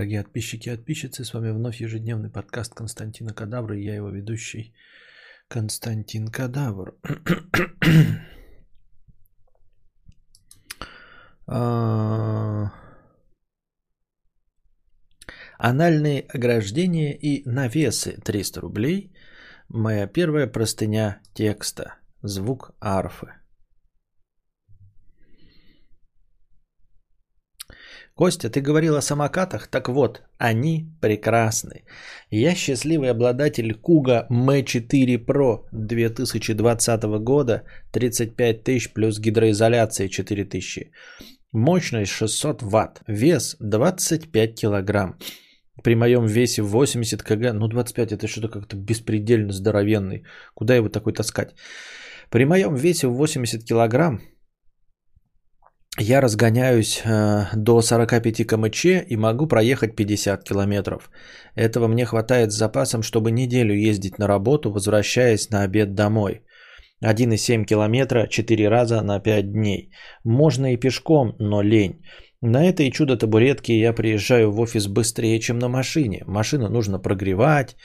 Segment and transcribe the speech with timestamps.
[0.00, 4.72] Дорогие подписчики и подписчицы, с вами вновь ежедневный подкаст Константина Кадавра и я его ведущий
[5.48, 6.94] Константин Кадавр.
[11.52, 12.72] А,
[15.58, 19.12] анальные ограждения и навесы 300 рублей.
[19.68, 21.96] Моя первая простыня текста.
[22.22, 23.39] Звук арфы.
[28.20, 29.66] Костя, ты говорил о самокатах?
[29.66, 31.84] Так вот, они прекрасны.
[32.30, 37.62] Я счастливый обладатель Куга M4 Pro 2020 года,
[37.92, 40.90] 35 тысяч плюс гидроизоляция 4000.
[41.52, 45.16] Мощность 600 ватт, вес 25 килограмм.
[45.82, 50.24] При моем весе 80 кг, ну 25 это что-то как-то беспредельно здоровенный.
[50.54, 51.54] Куда его такой таскать?
[52.28, 54.20] При моем весе 80 килограмм
[55.98, 61.10] я разгоняюсь э, до 45 км и могу проехать 50 километров.
[61.56, 66.42] Этого мне хватает с запасом, чтобы неделю ездить на работу, возвращаясь на обед домой.
[67.04, 69.90] 1,7 километра 4 раза на 5 дней.
[70.24, 72.02] Можно и пешком, но лень.
[72.42, 76.22] На этой чудо-табуретке я приезжаю в офис быстрее, чем на машине.
[76.26, 77.76] Машину нужно прогревать,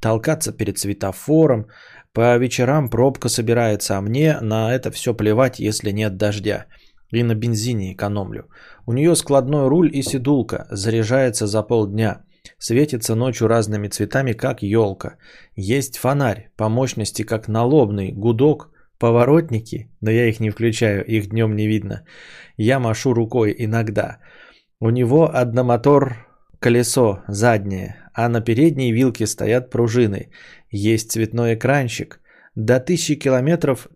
[0.00, 1.66] толкаться перед светофором.
[2.12, 6.66] По вечерам пробка собирается, а мне на это все плевать, если нет дождя.
[7.10, 8.48] И на бензине экономлю.
[8.86, 10.66] У нее складной руль и седулка.
[10.70, 12.24] Заряжается за полдня.
[12.58, 15.16] Светится ночью разными цветами, как елка.
[15.56, 21.56] Есть фонарь, по мощности как налобный, гудок, поворотники, но я их не включаю, их днем
[21.56, 22.04] не видно.
[22.56, 24.18] Я машу рукой иногда.
[24.80, 26.26] У него одномотор
[26.58, 30.30] колесо заднее, а на передней вилке стоят пружины.
[30.70, 32.20] Есть цветной экранчик.
[32.54, 33.88] До тысячи километров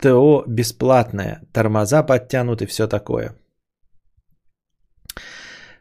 [0.00, 3.34] ТО бесплатное, тормоза подтянуты, все такое.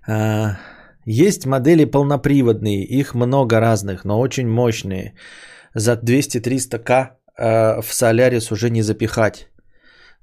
[0.07, 0.57] А,
[1.05, 5.15] есть модели полноприводные, их много разных, но очень мощные.
[5.75, 9.47] За 200-300к а, в Солярис уже не запихать.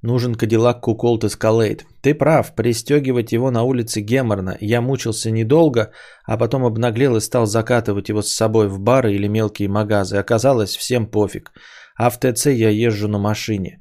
[0.03, 1.81] Нужен Cadillac Colt Escalade.
[2.01, 4.55] Ты прав, пристегивать его на улице геморно.
[4.61, 5.91] Я мучился недолго,
[6.23, 10.17] а потом обнаглел и стал закатывать его с собой в бары или мелкие магазы.
[10.17, 11.51] Оказалось, всем пофиг
[11.97, 13.79] а в ТЦ я езжу на машине.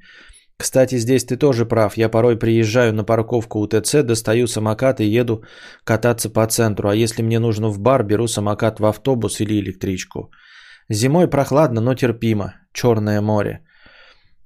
[0.59, 1.97] Кстати, здесь ты тоже прав.
[1.97, 5.45] Я порой приезжаю на парковку у ТЦ, достаю самокат и еду
[5.85, 6.89] кататься по центру.
[6.89, 10.31] А если мне нужно в бар, беру самокат в автобус или электричку.
[10.89, 12.55] Зимой прохладно, но терпимо.
[12.73, 13.61] Черное море.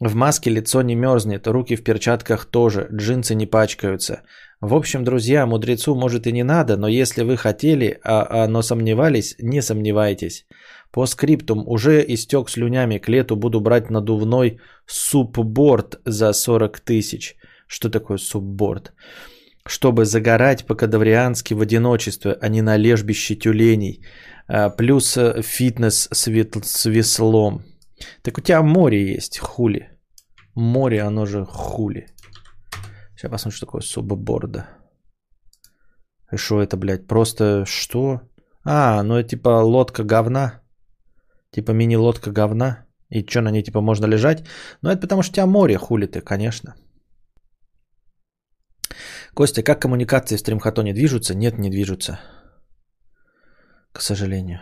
[0.01, 4.23] В маске лицо не мерзнет, руки в перчатках тоже, джинсы не пачкаются.
[4.61, 8.63] В общем, друзья, мудрецу может и не надо, но если вы хотели, а, а, но
[8.63, 10.47] сомневались, не сомневайтесь.
[10.93, 17.37] По скриптум уже истек слюнями, к лету буду брать надувной субборд за 40 тысяч.
[17.69, 18.93] Что такое субборд?
[19.67, 24.05] Чтобы загорать по-кадавриански в одиночестве, а не на лежбище тюленей.
[24.49, 27.63] А, плюс э, фитнес с веслом.
[28.23, 29.91] Так у тебя море есть, хули.
[30.57, 32.07] Море, оно же хули.
[33.15, 34.67] Сейчас посмотрим, что такое субборда.
[36.33, 38.23] И что это, блядь, просто что?
[38.65, 40.60] А, ну это типа лодка говна.
[41.53, 42.87] Типа мини-лодка говна.
[43.11, 44.45] И что, на ней типа можно лежать?
[44.83, 46.75] Ну, это потому что у тебя море, хули ты, конечно.
[49.35, 51.35] Костя, как коммуникации в стримхатоне движутся?
[51.35, 52.21] Нет, не движутся.
[53.93, 54.61] К сожалению.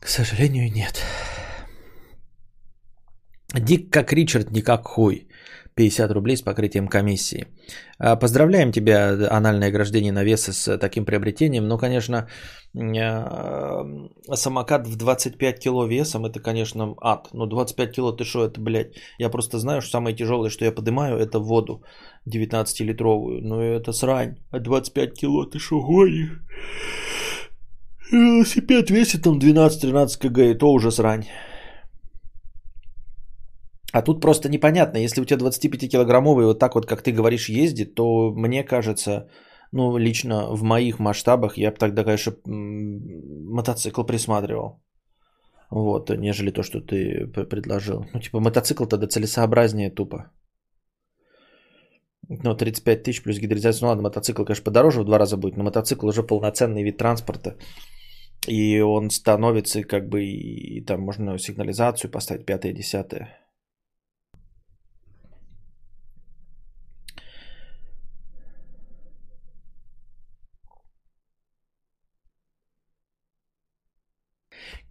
[0.00, 1.04] К сожалению, нет.
[3.54, 5.28] Дик как Ричард, не как хуй.
[5.74, 7.46] 50 рублей с покрытием комиссии.
[7.98, 11.66] А, поздравляем тебя, анальное ограждение навеса с таким приобретением.
[11.68, 12.28] Но, конечно,
[12.74, 13.84] а,
[14.34, 17.28] самокат в 25 кило весом, это, конечно, ад.
[17.32, 20.72] Но 25 кило, ты что, это, блядь, я просто знаю, что самое тяжелое, что я
[20.72, 21.82] поднимаю, это воду
[22.28, 23.40] 19-литровую.
[23.40, 24.36] Но это срань.
[24.50, 26.40] А 25 кило, ты что, гонишь?
[28.10, 31.24] Велосипед весит там 12-13 кг, и то уже срань.
[33.92, 37.94] А тут просто непонятно, если у тебя 25-килограммовый вот так вот, как ты говоришь, ездит,
[37.94, 39.28] то мне кажется,
[39.70, 44.82] ну, лично в моих масштабах я бы тогда, конечно, мотоцикл присматривал.
[45.70, 48.04] Вот, нежели то, что ты предложил.
[48.14, 50.30] Ну, типа, мотоцикл тогда целесообразнее тупо.
[52.28, 53.82] Ну, 35 тысяч плюс гидризация.
[53.82, 57.56] Ну, ладно, мотоцикл, конечно, подороже в два раза будет, но мотоцикл уже полноценный вид транспорта.
[58.48, 63.41] И он становится, как бы, и там можно сигнализацию поставить, пятое, десятое.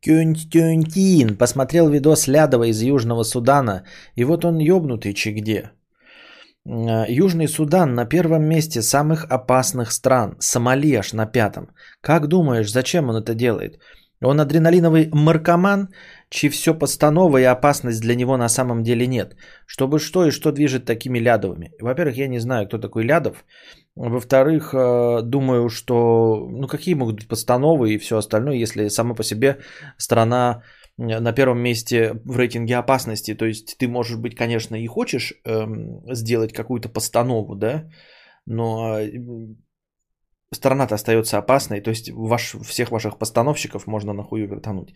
[0.04, 3.84] Кюнтюнтин посмотрел видос Лядова из Южного Судана,
[4.16, 5.72] и вот он ёбнутый че где.
[6.66, 10.36] Э, Южный Судан на первом месте самых опасных стран.
[10.40, 11.70] Сомали аж на пятом.
[12.02, 13.80] Как думаешь, зачем он это делает?
[14.24, 15.90] Он адреналиновый маркоман,
[16.30, 19.36] чи все постанова и опасность для него на самом деле нет.
[19.66, 21.72] Чтобы что и что движет такими Лядовыми?
[21.80, 23.46] Во-первых, я не знаю, кто такой Лядов.
[23.96, 29.24] Во-вторых, э, думаю, что ну какие могут быть постановы и все остальное, если сама по
[29.24, 29.58] себе
[29.98, 30.64] страна
[30.98, 33.36] э, на первом месте в рейтинге опасности.
[33.36, 37.90] То есть ты, может быть, конечно, и хочешь эм, сделать какую-то постанову, да,
[38.46, 39.00] но
[40.54, 44.94] страна-то остается опасной, то есть ваш, всех ваших постановщиков можно нахую вертануть.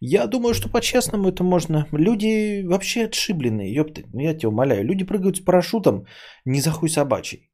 [0.00, 1.86] Я думаю, что по-честному это можно.
[1.92, 4.84] Люди вообще отшибленные, ёпты, я тебя умоляю.
[4.84, 6.06] Люди прыгают с парашютом
[6.44, 7.50] не за хуй собачий.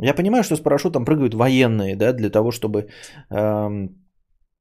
[0.00, 2.88] Я понимаю, что с парашютом прыгают военные, да, для того, чтобы
[3.30, 3.88] эм,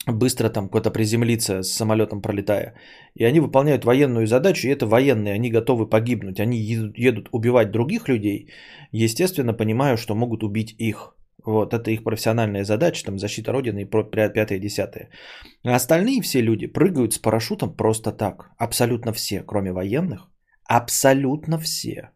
[0.07, 2.74] быстро там куда-то приземлиться с самолетом пролетая.
[3.16, 6.39] И они выполняют военную задачу, и это военные, они готовы погибнуть.
[6.39, 6.57] Они
[6.98, 8.50] едут, убивать других людей,
[8.92, 11.13] естественно, понимаю, что могут убить их.
[11.45, 15.10] Вот, это их профессиональная задача, там, защита Родины и пятое, десятое.
[15.63, 18.50] А остальные все люди прыгают с парашютом просто так.
[18.57, 20.30] Абсолютно все, кроме военных.
[20.68, 22.10] Абсолютно все.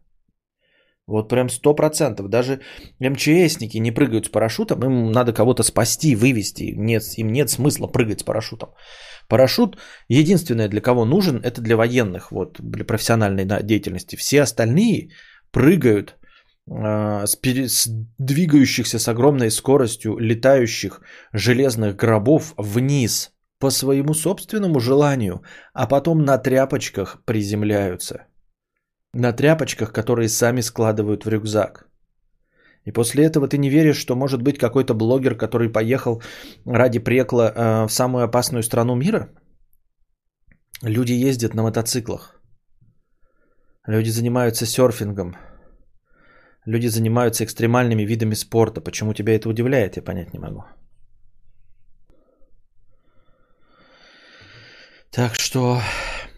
[1.06, 2.28] Вот прям сто процентов.
[2.28, 2.60] Даже
[3.00, 6.74] МЧСники не прыгают с парашютом, им надо кого-то спасти, вывести.
[6.76, 8.70] Нет, им нет смысла прыгать с парашютом.
[9.28, 9.78] Парашют
[10.08, 14.16] единственное для кого нужен, это для военных, вот, для профессиональной деятельности.
[14.16, 15.10] Все остальные
[15.50, 16.16] прыгают
[16.70, 17.88] э, с, пере, с
[18.18, 21.00] двигающихся с огромной скоростью летающих
[21.32, 28.26] железных гробов вниз по своему собственному желанию, а потом на тряпочках приземляются–
[29.14, 31.88] на тряпочках, которые сами складывают в рюкзак.
[32.84, 36.22] И после этого ты не веришь, что может быть какой-то блогер, который поехал
[36.66, 39.28] ради прекла э, в самую опасную страну мира?
[40.82, 42.40] Люди ездят на мотоциклах.
[43.86, 45.36] Люди занимаются серфингом.
[46.66, 48.80] Люди занимаются экстремальными видами спорта.
[48.80, 50.64] Почему тебя это удивляет, я понять не могу.
[55.10, 55.80] Так что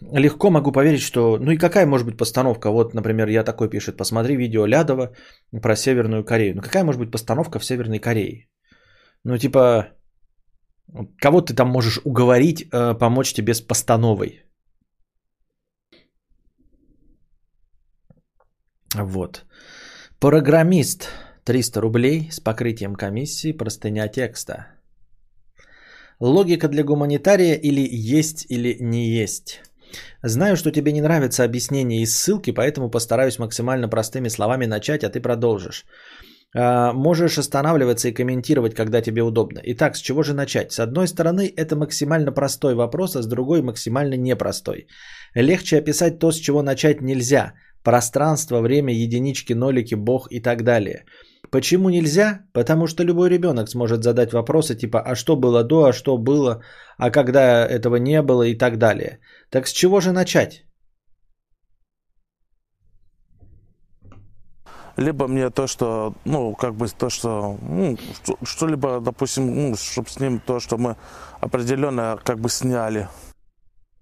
[0.01, 1.37] легко могу поверить, что...
[1.37, 2.71] Ну и какая может быть постановка?
[2.71, 5.15] Вот, например, я такой пишет, посмотри видео Лядова
[5.61, 6.55] про Северную Корею.
[6.55, 8.47] Ну какая может быть постановка в Северной Корее?
[9.23, 9.87] Ну типа,
[11.21, 14.43] кого ты там можешь уговорить э, помочь тебе с постановой?
[18.95, 19.45] Вот.
[20.19, 21.09] Программист
[21.43, 24.67] 300 рублей с покрытием комиссии, простыня текста.
[26.19, 29.61] Логика для гуманитария или есть или не есть.
[30.23, 35.09] Знаю, что тебе не нравятся объяснения и ссылки, поэтому постараюсь максимально простыми словами начать, а
[35.09, 35.85] ты продолжишь.
[36.57, 39.59] А, можешь останавливаться и комментировать, когда тебе удобно.
[39.63, 40.71] Итак, с чего же начать?
[40.71, 44.87] С одной стороны, это максимально простой вопрос, а с другой максимально непростой.
[45.35, 47.53] Легче описать то, с чего начать нельзя.
[47.83, 51.03] Пространство, время, единички, нолики, бог и так далее.
[51.51, 52.41] Почему нельзя?
[52.53, 56.61] Потому что любой ребенок сможет задать вопросы типа «а что было до?», «а что было?»,
[56.97, 59.19] «а когда этого не было?» и так далее.
[59.49, 60.65] Так с чего же начать?
[64.97, 67.97] Либо мне то, что, ну, как бы то, что, ну,
[68.43, 70.95] что-либо, допустим, ну, чтобы с ним то, что мы
[71.41, 73.09] определенно как бы сняли.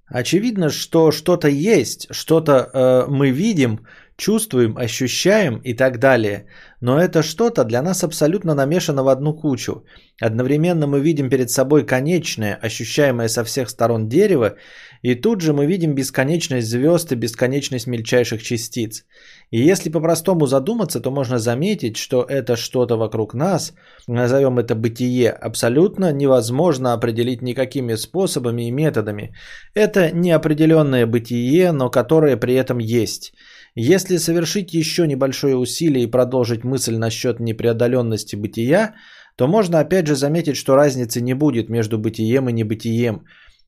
[0.05, 3.87] Очевидно, что что-то есть, что-то э, мы видим,
[4.17, 6.45] чувствуем, ощущаем и так далее.
[6.81, 9.83] Но это что-то для нас абсолютно намешано в одну кучу.
[10.21, 14.55] Одновременно мы видим перед собой конечное, ощущаемое со всех сторон дерево,
[15.01, 19.05] и тут же мы видим бесконечность звезд и бесконечность мельчайших частиц.
[19.51, 23.73] И если по-простому задуматься, то можно заметить, что это что-то вокруг нас,
[24.07, 29.33] назовем это бытие, абсолютно невозможно определить никакими способами и методами.
[29.73, 33.33] Это неопределенное бытие, но которое при этом есть.
[33.75, 38.93] Если совершить еще небольшое усилие и продолжить мысль насчет непреодоленности бытия,
[39.35, 43.25] то можно опять же заметить, что разницы не будет между бытием и небытием.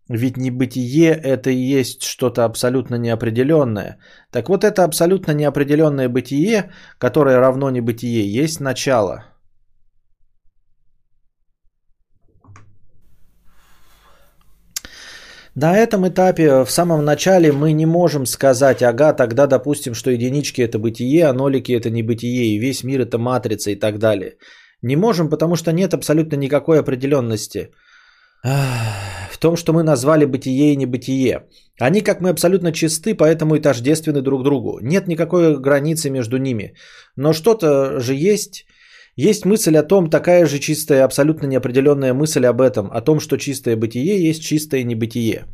[0.08, 3.98] Ведь небытие– это и есть что-то абсолютно неопределенное.
[4.32, 9.26] Так вот это абсолютно неопределенное бытие, которое равно небытие, есть начало–
[15.56, 20.62] На этом этапе, в самом начале, мы не можем сказать, ага, тогда допустим, что единички
[20.62, 24.34] это бытие, а нолики это не бытие, и весь мир это матрица и так далее.
[24.82, 27.72] Не можем, потому что нет абсолютно никакой определенности
[28.44, 31.46] в том, что мы назвали бытие и небытие.
[31.80, 34.80] Они, как мы, абсолютно чисты, поэтому и тождественны друг другу.
[34.82, 36.76] Нет никакой границы между ними.
[37.16, 38.66] Но что-то же есть,
[39.16, 43.38] есть мысль о том, такая же чистая, абсолютно неопределенная мысль об этом, о том, что
[43.38, 45.46] чистое бытие есть чистое небытие.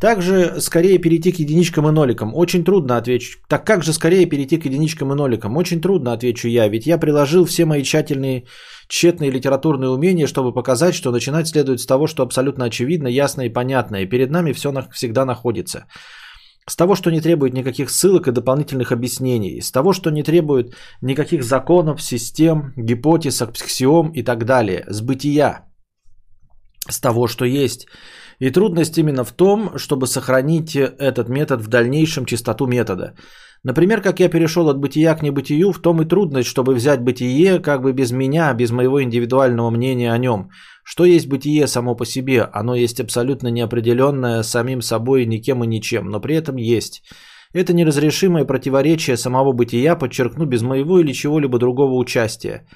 [0.00, 2.34] Также скорее перейти к единичкам и ноликам.
[2.34, 3.38] Очень трудно отвечу.
[3.48, 5.56] Так как же скорее перейти к единичкам и ноликам?
[5.58, 8.44] Очень трудно отвечу я, ведь я приложил все мои тщательные,
[8.88, 13.52] тщетные литературные умения, чтобы показать, что начинать следует с того, что абсолютно очевидно, ясно и
[13.52, 15.84] понятно, и перед нами все всегда находится.
[16.70, 19.60] С того, что не требует никаких ссылок и дополнительных объяснений.
[19.60, 24.84] С того, что не требует никаких законов, систем, гипотез, аксиом и так далее.
[24.88, 25.64] С бытия.
[26.88, 27.88] С того, что есть.
[28.38, 33.14] И трудность именно в том, чтобы сохранить этот метод в дальнейшем чистоту метода.
[33.62, 37.58] Например, как я перешел от бытия к небытию, в том и трудность, чтобы взять бытие
[37.58, 40.48] как бы без меня, без моего индивидуального мнения о нем.
[40.82, 42.48] Что есть бытие само по себе?
[42.52, 47.02] Оно есть абсолютно неопределенное самим собой никем и ничем, но при этом есть.
[47.52, 52.66] Это неразрешимое противоречие самого бытия подчеркну без моего или чего-либо другого участия.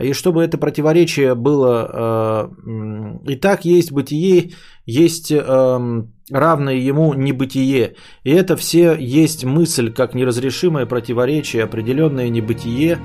[0.00, 2.50] И чтобы это противоречие было...
[2.64, 4.52] Э, и так есть бытие,
[4.86, 7.94] есть э, равное ему небытие.
[8.24, 12.98] И это все есть мысль, как неразрешимое противоречие, определенное небытие.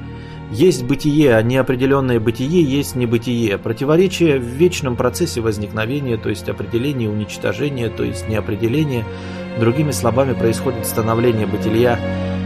[0.49, 3.57] Есть бытие, а неопределенное бытие есть небытие.
[3.57, 9.03] Противоречие в вечном процессе возникновения, то есть определение уничтожения, то есть неопределение.
[9.59, 11.99] Другими словами, происходит становление бытия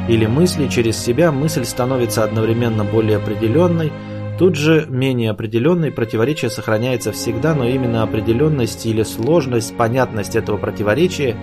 [0.10, 0.68] или мысли.
[0.68, 3.92] Через себя мысль становится одновременно более определенной,
[4.38, 11.36] Тут же менее определенный противоречие сохраняется всегда, но именно определенность или сложность, понятность этого противоречия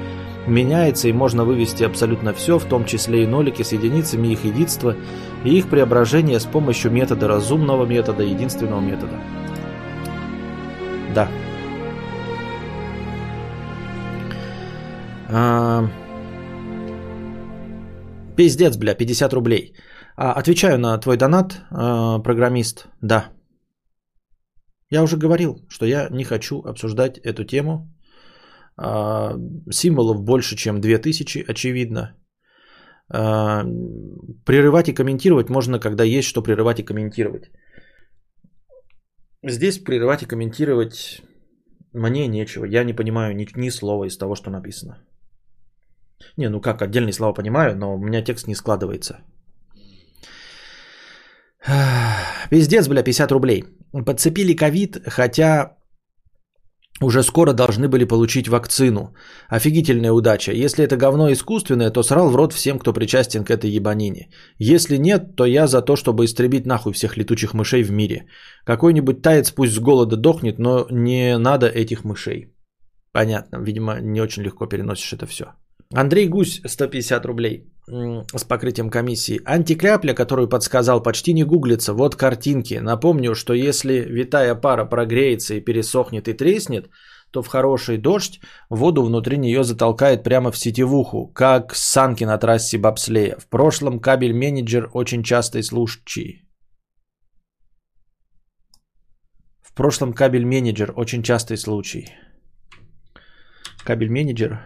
[0.47, 4.97] меняется и можно вывести абсолютно все, в том числе и нолики с единицами их единства
[5.45, 9.15] и их преображение с помощью метода разумного метода, единственного метода.
[11.15, 11.29] Да.
[15.31, 15.89] А...
[18.37, 19.75] Пиздец, бля, 50 рублей.
[20.21, 22.89] А, отвечаю на твой донат, а, программист.
[23.03, 23.31] Да.
[24.91, 27.89] Я уже говорил, что я не хочу обсуждать эту тему.
[28.77, 29.35] А,
[29.71, 32.17] символов больше, чем 2000, очевидно.
[34.45, 37.51] Прерывать и комментировать можно, когда есть что прерывать и комментировать.
[39.43, 41.23] Здесь прерывать и комментировать
[41.95, 42.67] мне нечего.
[42.67, 44.99] Я не понимаю ни, ни слова из того, что написано.
[46.37, 49.21] Не, ну как, отдельные слова понимаю, но у меня текст не складывается.
[52.51, 53.65] Пиздец, бля, 50 рублей.
[54.05, 55.79] Подцепили ковид, хотя
[57.01, 59.15] уже скоро должны были получить вакцину.
[59.49, 60.53] Офигительная удача.
[60.53, 64.31] Если это говно искусственное, то срал в рот всем, кто причастен к этой ебанине.
[64.59, 68.27] Если нет, то я за то, чтобы истребить нахуй всех летучих мышей в мире.
[68.65, 72.53] Какой-нибудь таец пусть с голода дохнет, но не надо этих мышей.
[73.13, 75.45] Понятно, видимо, не очень легко переносишь это все.
[75.95, 77.73] Андрей Гусь, 150 рублей
[78.35, 79.41] с покрытием комиссии.
[79.45, 81.95] Антикляпля, которую подсказал, почти не гуглится.
[81.95, 82.75] Вот картинки.
[82.75, 86.91] Напомню, что если витая пара прогреется и пересохнет и треснет,
[87.31, 88.41] то в хороший дождь
[88.71, 93.37] воду внутри нее затолкает прямо в сетевуху, как санки на трассе бобслея.
[93.39, 96.43] В прошлом кабель-менеджер очень частый случай.
[99.61, 102.09] В прошлом кабель-менеджер очень частый случай.
[103.85, 104.61] Кабель-менеджер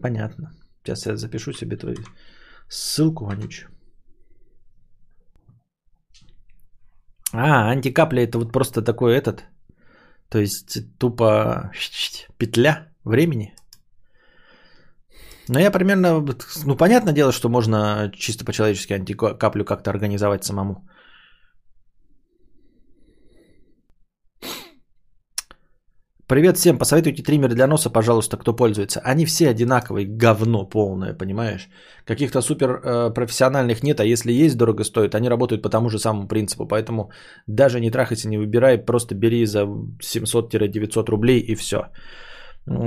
[0.00, 0.52] Понятно.
[0.90, 1.98] Сейчас я запишу себе твою
[2.68, 3.70] ссылку, вонючую.
[7.32, 9.44] А, антикапля это вот просто такой этот,
[10.28, 11.70] то есть тупо
[12.38, 13.54] петля времени.
[15.48, 16.26] Но я примерно,
[16.64, 20.88] ну понятное дело, что можно чисто по-человечески антикаплю как-то организовать самому.
[26.30, 29.00] Привет всем, посоветуйте триммеры для носа, пожалуйста, кто пользуется.
[29.02, 31.68] Они все одинаковые, говно полное, понимаешь?
[32.04, 35.98] Каких-то супер э, профессиональных нет, а если есть, дорого стоит, они работают по тому же
[35.98, 36.66] самому принципу.
[36.68, 37.10] Поэтому
[37.48, 39.62] даже не трахайся, не выбирай, просто бери за
[40.00, 41.88] 700-900 рублей и все.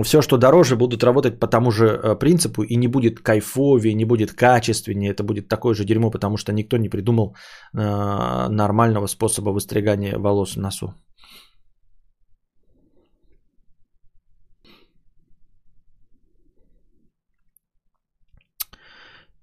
[0.04, 4.06] Все, что дороже, будут работать по тому же э, принципу и не будет кайфовее, не
[4.06, 5.12] будет качественнее.
[5.12, 7.36] Это будет такое же дерьмо, потому что никто не придумал
[7.74, 10.94] э, нормального способа выстригания волос в носу.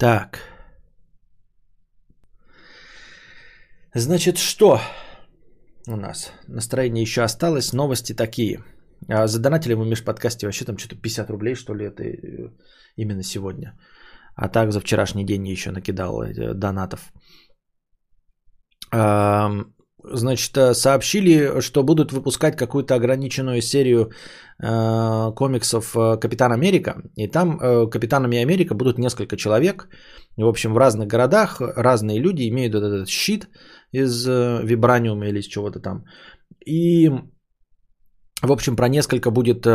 [0.00, 0.38] Так.
[3.94, 4.80] Значит, что
[5.86, 6.32] у нас?
[6.48, 7.74] Настроение еще осталось.
[7.74, 8.64] Новости такие.
[9.08, 12.50] А задонатили мы в межподкасте вообще там что-то 50 рублей, что ли, это э,
[12.96, 13.78] именно сегодня.
[14.36, 17.12] А так за вчерашний день еще накидал э, донатов.
[20.04, 24.10] Значит, э, сообщили, что будут выпускать какую-то ограниченную серию
[24.62, 27.02] э, комиксов э, Капитан Америка.
[27.16, 29.88] И там э, Капитанами Америка будут несколько человек.
[30.36, 33.48] В общем, в разных городах разные люди имеют этот щит
[33.92, 36.04] из э, вибраниума или из чего-то там.
[36.66, 37.10] И,
[38.42, 39.70] в общем, про несколько будет э,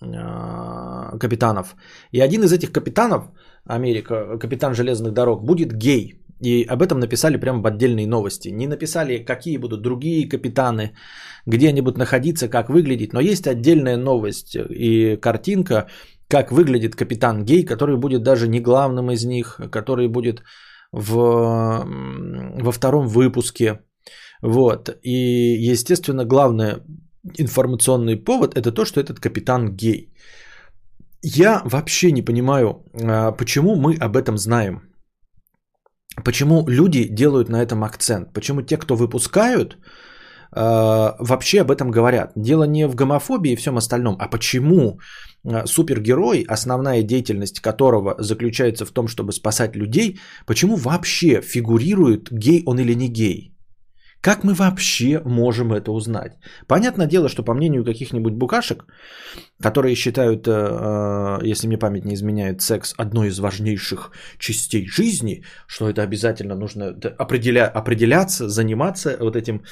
[0.00, 1.74] э, капитанов.
[2.12, 3.24] И один из этих капитанов,
[3.64, 6.21] Америка, капитан железных дорог, будет гей.
[6.42, 8.48] И об этом написали прямо в отдельные новости.
[8.48, 10.90] Не написали, какие будут другие капитаны,
[11.46, 13.12] где они будут находиться, как выглядеть.
[13.12, 15.86] Но есть отдельная новость и картинка,
[16.28, 20.42] как выглядит капитан гей, который будет даже не главным из них, который будет
[20.92, 21.14] в,
[22.62, 23.80] во втором выпуске.
[24.42, 24.98] Вот.
[25.02, 26.82] И, естественно, главный
[27.38, 30.12] информационный повод это то, что этот капитан гей.
[31.22, 34.91] Я вообще не понимаю, а, почему мы об этом знаем.
[36.24, 38.32] Почему люди делают на этом акцент?
[38.32, 39.78] Почему те, кто выпускают,
[40.52, 42.32] а, вообще об этом говорят?
[42.36, 44.98] Дело не в гомофобии и всем остальном, а почему
[45.44, 52.62] а, супергерой, основная деятельность которого заключается в том, чтобы спасать людей, почему вообще фигурирует гей
[52.66, 53.51] он или не гей?
[54.22, 56.32] Как мы вообще можем это узнать?
[56.68, 58.84] Понятное дело, что по мнению каких-нибудь букашек,
[59.60, 65.42] которые считают, э, э, если мне память не изменяет, секс одной из важнейших частей жизни,
[65.66, 69.64] что это обязательно нужно определя, определяться, заниматься вот этим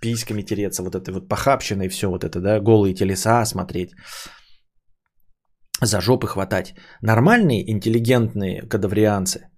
[0.00, 3.90] письками тереться, вот этой вот похабщиной, все вот это, да, голые телеса смотреть,
[5.80, 6.74] за жопы хватать.
[7.02, 9.48] Нормальные, интеллигентные кадаврианцы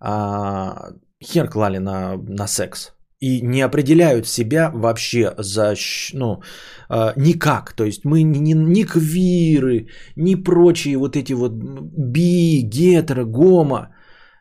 [0.00, 0.90] а,
[1.22, 5.74] хер клали на, на секс и не определяют себя вообще за,
[6.14, 6.42] ну,
[6.88, 7.72] э, никак.
[7.72, 13.88] То есть мы ни, ни квиры, ни прочие вот эти вот би, гетеро, гомо.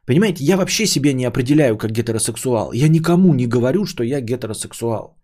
[0.06, 2.72] Понимаете, я вообще себя не определяю как гетеросексуал.
[2.74, 5.18] Я никому не говорю, что я гетеросексуал.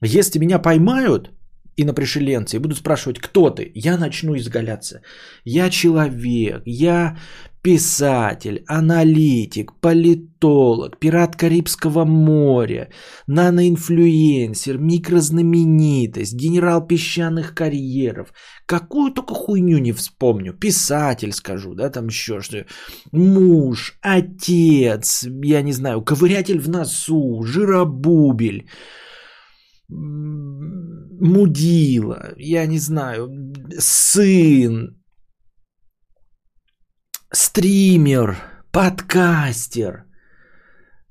[0.00, 1.30] Если меня поймают
[1.76, 5.00] и на пришеленце и будут спрашивать, кто ты, я начну изгаляться.
[5.44, 7.16] Я человек, я
[7.68, 12.88] писатель, аналитик, политолог, пират Карибского моря,
[13.26, 18.32] наноинфлюенсер, микрознаменитость, генерал песчаных карьеров.
[18.64, 20.54] Какую только хуйню не вспомню.
[20.54, 22.64] Писатель скажу, да, там еще что
[23.12, 28.66] Муж, отец, я не знаю, ковырятель в носу, жиробубель
[31.20, 33.30] мудила, я не знаю,
[33.78, 34.97] сын,
[37.32, 38.36] стример,
[38.72, 40.04] подкастер,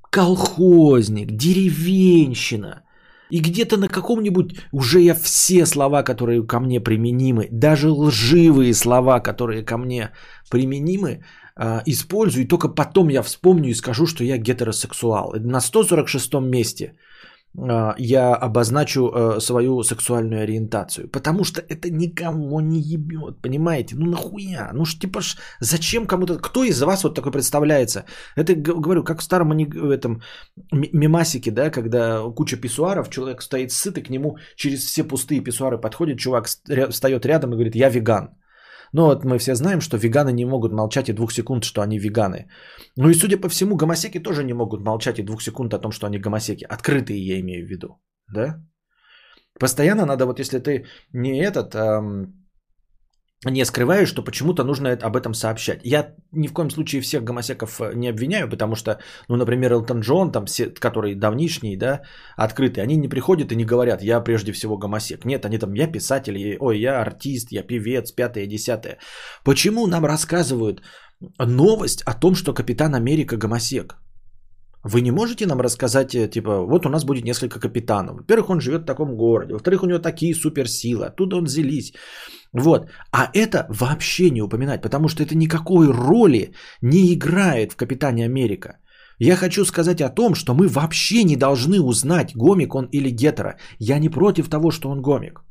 [0.09, 2.83] колхозник, деревенщина.
[3.29, 9.19] И где-то на каком-нибудь уже я все слова, которые ко мне применимы, даже лживые слова,
[9.19, 10.11] которые ко мне
[10.49, 11.25] применимы,
[11.55, 12.45] а, использую.
[12.45, 15.33] И только потом я вспомню и скажу, что я гетеросексуал.
[15.39, 16.93] На 146 месте–
[17.97, 21.09] я обозначу э, свою сексуальную ориентацию.
[21.09, 23.95] Потому что это никого не ебет, понимаете?
[23.95, 24.69] Ну нахуя?
[24.73, 26.37] Ну ж типа ж, зачем кому-то...
[26.37, 28.05] Кто из вас вот такой представляется?
[28.35, 30.21] Это, говорю, как в старом этом
[30.71, 36.19] мемасике, да, когда куча писсуаров, человек стоит сытый, к нему через все пустые писсуары подходит,
[36.19, 36.47] чувак
[36.91, 38.29] встает рядом и говорит, я веган.
[38.93, 41.99] Но вот мы все знаем, что веганы не могут молчать и двух секунд, что они
[41.99, 42.49] веганы.
[42.97, 45.91] Ну и судя по всему, гомосеки тоже не могут молчать и двух секунд о том,
[45.91, 46.65] что они гомосеки.
[46.69, 47.99] Открытые я имею в виду.
[48.33, 48.61] Да?
[49.59, 52.36] Постоянно надо, вот если ты не этот, эм,
[53.45, 55.81] не скрываешь, что почему-то нужно об этом сообщать.
[55.83, 59.99] Я ни в коем случае всех гомосеков э, не обвиняю, потому что, ну, например, Элтон
[60.01, 62.01] Джон, там, все, который давнишний, да,
[62.35, 65.25] открытый, они не приходят и не говорят, я прежде всего гомосек.
[65.25, 68.97] Нет, они там, я писатель, ой, я артист, я певец, пятое, десятое.
[69.43, 70.81] Почему нам рассказывают
[71.39, 73.97] новость о том, что Капитан Америка гомосек?
[74.83, 78.17] Вы не можете нам рассказать, э, типа, вот у нас будет несколько капитанов.
[78.17, 79.53] Во-первых, он живет в таком городе.
[79.53, 81.07] Во-вторых, у него такие суперсилы.
[81.07, 81.93] Оттуда он взялись.
[82.53, 82.89] Вот.
[83.11, 88.77] А это вообще не упоминать, потому что это никакой роли не играет в Капитане Америка.
[89.19, 93.57] Я хочу сказать о том, что мы вообще не должны узнать, гомик он или гетеро.
[93.79, 95.41] Я не против того, что он гомик.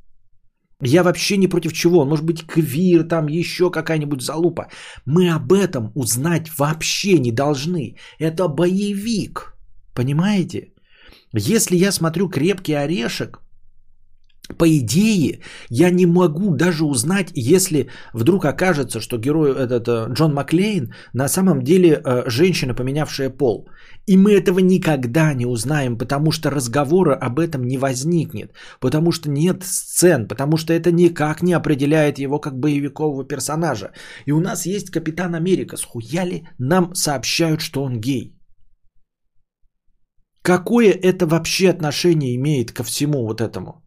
[0.82, 2.00] Я вообще не против чего.
[2.00, 4.68] Он может быть квир, там еще какая-нибудь залупа.
[5.06, 7.96] Мы об этом узнать вообще не должны.
[8.18, 9.56] Это боевик.
[9.94, 10.72] Понимаете?
[11.32, 13.40] Если я смотрю крепкий орешек,
[14.58, 20.34] по идее, я не могу даже узнать, если вдруг окажется, что герой этот э, Джон
[20.34, 23.68] Маклейн на самом деле э, женщина, поменявшая пол.
[24.06, 29.28] И мы этого никогда не узнаем, потому что разговора об этом не возникнет, потому что
[29.28, 33.90] нет сцен, потому что это никак не определяет его как боевикового персонажа.
[34.26, 35.76] И у нас есть Капитан Америка.
[35.76, 38.38] Схуяли нам сообщают, что он гей.
[40.42, 43.85] Какое это вообще отношение имеет ко всему вот этому?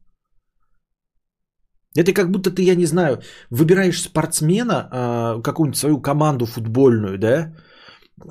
[1.96, 7.54] Это как будто ты, я не знаю, выбираешь спортсмена, а, какую-нибудь свою команду футбольную, да,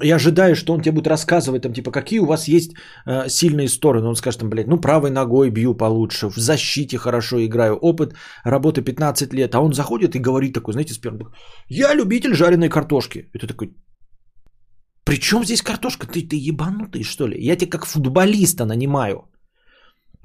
[0.02, 2.72] и ожидаешь, что он тебе будет рассказывать, там, типа, какие у вас есть
[3.06, 4.08] э, сильные стороны.
[4.08, 8.82] Он скажет, там, блядь, ну, правой ногой бью получше, в защите хорошо играю, опыт работы
[8.82, 9.54] 15 лет.
[9.54, 11.18] А он заходит и говорит такой, знаете, сперм,
[11.68, 13.30] я любитель жареной картошки.
[13.32, 13.74] Ты такой,
[15.04, 16.06] при чем здесь картошка?
[16.06, 17.36] Ты, ты ебанутый, что ли?
[17.40, 19.24] Я тебя как футболиста нанимаю.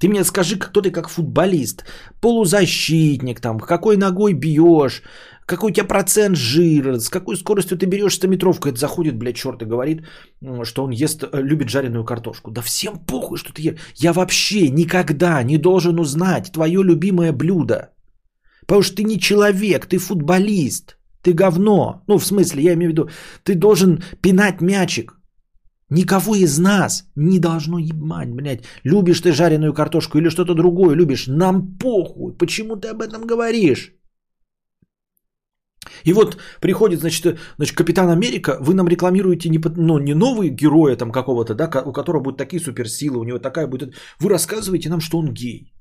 [0.03, 1.85] Ты мне скажи, кто ты как футболист,
[2.19, 5.01] полузащитник, там, какой ногой бьешь,
[5.45, 8.67] какой у тебя процент жира, с какой скоростью ты берешь 100-метровку.
[8.67, 10.01] Это заходит, блядь, черт и говорит,
[10.63, 12.51] что он ест, э, любит жареную картошку.
[12.51, 13.79] Да всем похуй, что ты ешь.
[13.95, 17.93] Я вообще никогда не должен узнать твое любимое блюдо.
[18.67, 20.97] Потому что ты не человек, ты футболист.
[21.21, 22.03] Ты говно.
[22.07, 23.09] Ну, в смысле, я имею в виду,
[23.43, 25.13] ты должен пинать мячик.
[25.93, 28.63] Никого из нас не должно ебать, блядь.
[28.83, 32.37] Любишь ты жареную картошку или что-то другое любишь, нам похуй.
[32.37, 33.93] Почему ты об этом говоришь?
[36.05, 40.95] И вот приходит, значит, значит, Капитан Америка, вы нам рекламируете не, ну, не новые героя
[40.95, 43.93] там какого-то, да, у которого будут такие суперсилы, у него такая будет...
[44.19, 45.72] Вы рассказываете нам, что он гей.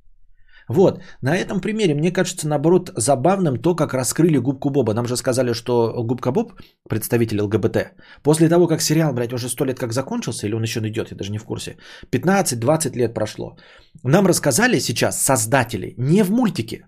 [0.72, 4.94] Вот, на этом примере, мне кажется, наоборот, забавным то, как раскрыли губку Боба.
[4.94, 6.52] Нам же сказали, что губка Боб,
[6.88, 7.76] представитель ЛГБТ,
[8.22, 11.16] после того, как сериал, блядь, уже сто лет как закончился, или он еще идет, я
[11.16, 11.76] даже не в курсе,
[12.10, 13.56] 15-20 лет прошло,
[14.04, 16.86] нам рассказали сейчас создатели, не в мультике,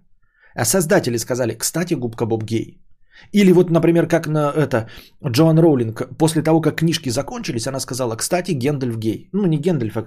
[0.54, 2.80] а создатели сказали, кстати, губка Боб гей.
[3.32, 4.88] Или вот, например, как на это
[5.22, 9.28] Джоан Роулинг, после того, как книжки закончились, она сказала, кстати, Гендальф гей.
[9.32, 10.04] Ну, не Гендальф, а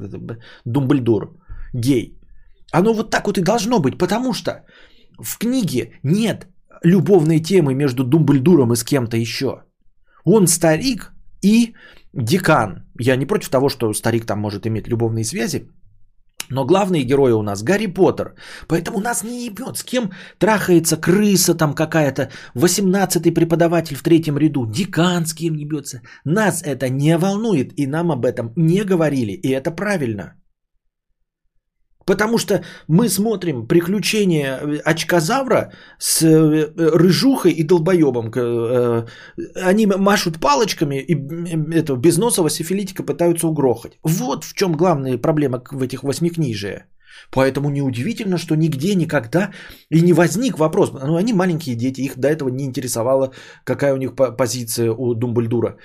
[0.65, 1.29] Думбльдор
[1.73, 2.16] гей.
[2.71, 4.65] Оно вот так вот и должно быть, потому что
[5.19, 6.47] в книге нет
[6.83, 9.63] любовной темы между Думбльдуром и с кем-то еще.
[10.25, 11.73] Он старик и
[12.13, 12.83] декан.
[12.99, 15.67] Я не против того, что старик там может иметь любовные связи,
[16.49, 18.35] но главные герои у нас Гарри Поттер.
[18.67, 24.65] Поэтому нас не ебет, с кем трахается крыса там какая-то, 18-й преподаватель в третьем ряду,
[24.65, 26.01] декан с кем ебется.
[26.25, 30.35] Нас это не волнует, и нам об этом не говорили, и это правильно.
[32.07, 38.31] Потому что мы смотрим приключения э, очкозавра с э, рыжухой и долбоебом.
[38.35, 39.05] Э,
[39.69, 41.15] они машут палочками и
[41.75, 43.99] этого безносого сифилитика пытаются угрохать.
[44.03, 46.83] Вот в чем главная проблема в этих восьмикнижиях.
[47.31, 49.51] Поэтому неудивительно, что нигде никогда
[49.89, 50.91] и не возник вопрос.
[50.93, 53.33] Ну, они маленькие дети, их до этого не интересовало,
[53.65, 55.77] какая у них позиция у Думбальдура.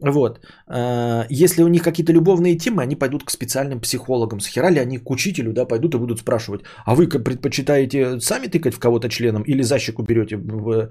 [0.00, 0.40] Вот.
[0.66, 4.40] А, если у них какие-то любовные темы, они пойдут к специальным психологам.
[4.40, 8.74] Схера ли они к учителю, да, пойдут и будут спрашивать, а вы предпочитаете сами тыкать
[8.74, 10.90] в кого-то членом или защику берете в,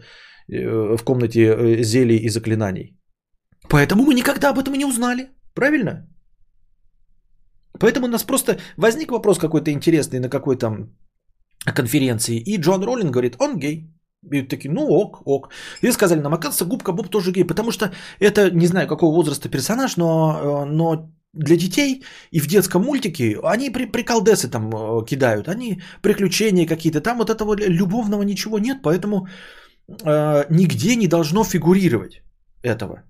[0.49, 2.97] э, в комнате э, зелий и заклинаний?
[3.69, 5.29] Поэтому мы никогда об этом не узнали.
[5.53, 6.07] Правильно?
[7.79, 10.89] Поэтому у нас просто возник вопрос какой-то интересный на какой-то
[11.75, 12.37] конференции.
[12.37, 13.93] И Джон Роллинг говорит, он гей.
[14.31, 15.49] И такие, ну ок, ок.
[15.81, 19.49] И сказали нам, оказывается, Губка Боб тоже гей, потому что это, не знаю, какого возраста
[19.49, 25.05] персонаж, но, э, но для детей и в детском мультике они при, приколдесы там э,
[25.05, 29.27] кидают, они приключения какие-то, там вот этого любовного ничего нет, поэтому
[29.87, 32.21] э, нигде не должно фигурировать
[32.63, 33.03] этого.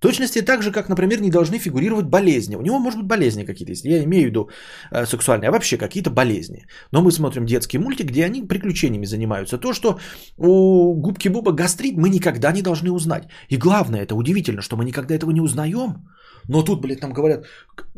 [0.00, 2.56] Точности так же, как, например, не должны фигурировать болезни.
[2.56, 4.48] У него может быть болезни какие-то, если я имею в виду
[4.90, 6.66] э, сексуальные, а вообще какие-то болезни.
[6.92, 9.58] Но мы смотрим детский мультик, где они приключениями занимаются.
[9.58, 9.98] То, что
[10.38, 13.28] у губки Буба гастрит, мы никогда не должны узнать.
[13.50, 16.08] И главное, это удивительно, что мы никогда этого не узнаем.
[16.48, 17.44] Но тут, блядь, нам говорят,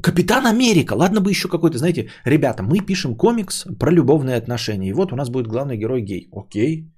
[0.03, 4.91] Капитан Америка, ладно бы еще какой-то, знаете, ребята, мы пишем комикс про любовные отношения.
[4.91, 6.29] И вот у нас будет главный герой гей.
[6.33, 6.93] Окей.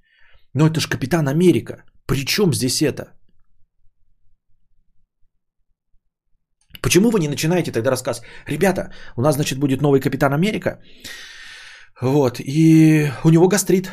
[0.55, 1.85] Но это же Капитан Америка.
[2.07, 3.13] При чем здесь это?
[6.85, 8.23] Почему вы не начинаете тогда рассказ?
[8.47, 10.81] Ребята, у нас, значит, будет новый Капитан Америка.
[12.03, 13.91] Вот, и у него гастрит.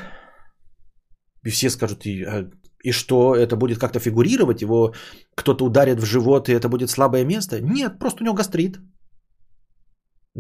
[1.46, 2.50] И все скажут, и, а,
[2.84, 4.62] и что, это будет как-то фигурировать?
[4.62, 4.94] Его
[5.36, 7.62] кто-то ударит в живот, и это будет слабое место?
[7.62, 8.78] Нет, просто у него гастрит.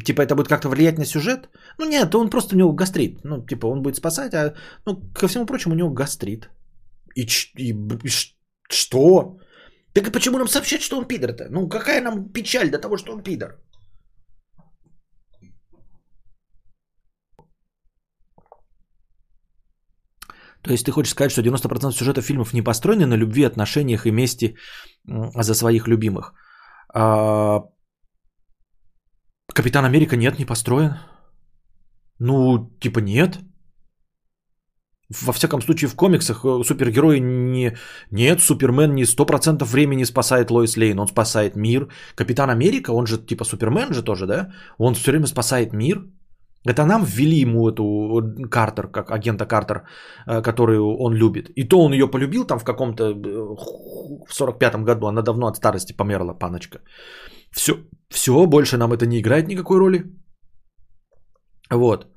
[0.03, 1.49] Типа это будет как-то влиять на сюжет?
[1.77, 3.23] Ну нет, он просто у него гастрит.
[3.23, 4.53] Ну, типа он будет спасать, а
[4.85, 6.49] ну, ко всему прочему у него гастрит.
[7.15, 7.21] И,
[7.57, 7.71] и,
[8.03, 8.09] и
[8.69, 9.37] что?
[9.93, 11.47] Так и почему нам сообщать, что он пидор-то?
[11.49, 13.59] Ну какая нам печаль до того, что он пидор?
[20.61, 24.11] То есть ты хочешь сказать, что 90% сюжета фильмов не построены на любви, отношениях и
[24.11, 24.55] мести
[25.05, 26.33] за своих любимых.
[26.93, 27.61] А...
[29.53, 30.99] Капитан Америка нет, не построен.
[32.19, 33.39] Ну, типа нет.
[35.21, 37.77] Во всяком случае, в комиксах э, супергерои не...
[38.11, 41.87] Нет, Супермен не 100% времени спасает Лоис Лейн, он спасает мир.
[42.15, 44.53] Капитан Америка, он же типа Супермен же тоже, да?
[44.77, 46.05] Он все время спасает мир.
[46.63, 49.83] Это нам ввели ему эту Картер, как агента Картер,
[50.27, 51.49] э, которую он любит.
[51.55, 53.13] И то он ее полюбил там в каком-то э,
[54.27, 55.07] в 45-м году.
[55.07, 56.79] Она давно от старости померла, паночка.
[57.51, 57.73] Все,
[58.09, 60.05] все, больше нам это не играет никакой роли.
[61.69, 62.07] Вот.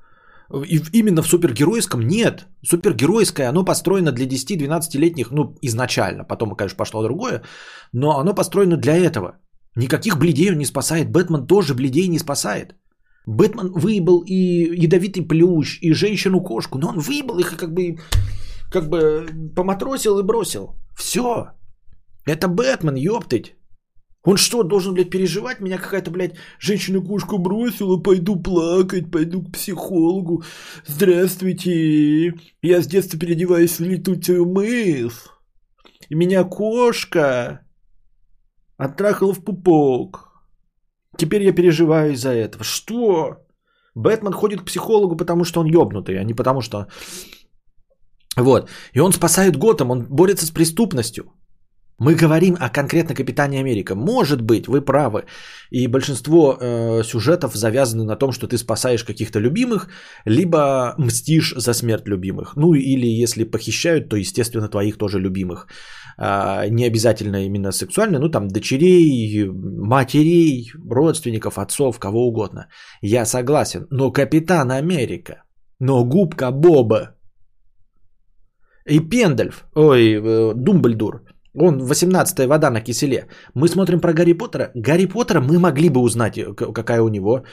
[0.49, 2.47] Именно в супергеройском нет.
[2.63, 6.23] Супергеройское, оно построено для 10-12-летних, ну, изначально.
[6.23, 7.41] Потом, конечно, пошло другое.
[7.93, 9.39] Но оно построено для этого.
[9.75, 11.11] Никаких бледей он не спасает.
[11.11, 12.75] Бэтмен тоже бледей не спасает.
[13.27, 14.35] Бэтмен выебал и
[14.83, 16.77] ядовитый плющ, и женщину-кошку.
[16.77, 17.97] Но он выебал их и как бы,
[18.71, 20.75] как бы поматросил и бросил.
[20.95, 21.47] Все.
[22.27, 23.55] Это Бэтмен, ёптыть.
[24.25, 25.59] Он что, должен, блядь, переживать?
[25.59, 30.43] Меня какая-то, блядь, женщина-кошку бросила, пойду плакать, пойду к психологу.
[30.87, 32.33] Здравствуйте,
[32.63, 35.29] я с детства переодеваюсь в летучую мыс.
[36.09, 37.61] И меня кошка
[38.77, 40.31] оттрахала в пупок.
[41.17, 42.63] Теперь я переживаю из-за этого.
[42.63, 43.45] Что?
[43.93, 46.87] Бэтмен ходит к психологу, потому что он ёбнутый, а не потому что...
[48.35, 48.69] Вот.
[48.93, 51.31] И он спасает Готэм, он борется с преступностью.
[51.99, 53.95] Мы говорим о конкретно Капитане Америка.
[53.95, 55.23] Может быть, вы правы.
[55.71, 59.87] И большинство э, сюжетов завязаны на том, что ты спасаешь каких-то любимых,
[60.25, 62.57] либо мстишь за смерть любимых.
[62.57, 65.67] Ну или если похищают, то, естественно, твоих тоже любимых.
[66.17, 72.67] Э, не обязательно именно сексуально, ну там дочерей, матерей, родственников, отцов, кого угодно.
[73.01, 73.87] Я согласен.
[73.89, 75.43] Но Капитан Америка,
[75.79, 77.15] но губка Боба
[78.85, 81.23] и Пендальф, ой, э, Думбльдур–
[81.57, 83.27] он 18-я вода на киселе.
[83.53, 84.71] Мы смотрим про Гарри Поттера.
[84.75, 87.45] Гарри Поттера мы могли бы узнать, э, какая у него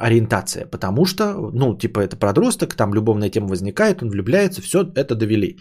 [0.00, 0.66] ориентация.
[0.66, 5.58] Потому что, ну, типа, это подросток, там любовная тема возникает, он влюбляется, все это довели.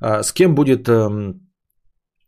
[0.00, 1.40] А, с кем будет эм,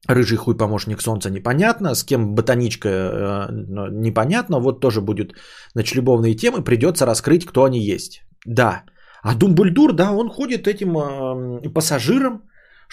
[0.08, 3.48] рыжий хуй помощник солнца непонятно, с кем ботаничка э,
[3.92, 5.32] непонятно, вот тоже будет,
[5.74, 8.22] значит, любовные темы, придется раскрыть, кто они есть.
[8.46, 8.84] Да.
[9.22, 12.42] А Думбульдур, да, он ходит этим э, пассажиром,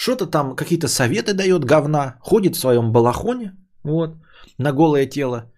[0.02, 3.52] что-то там, какие-то советы дает говна, ходит в своем балахоне,
[3.84, 4.16] вот,
[4.58, 5.52] на голое тело.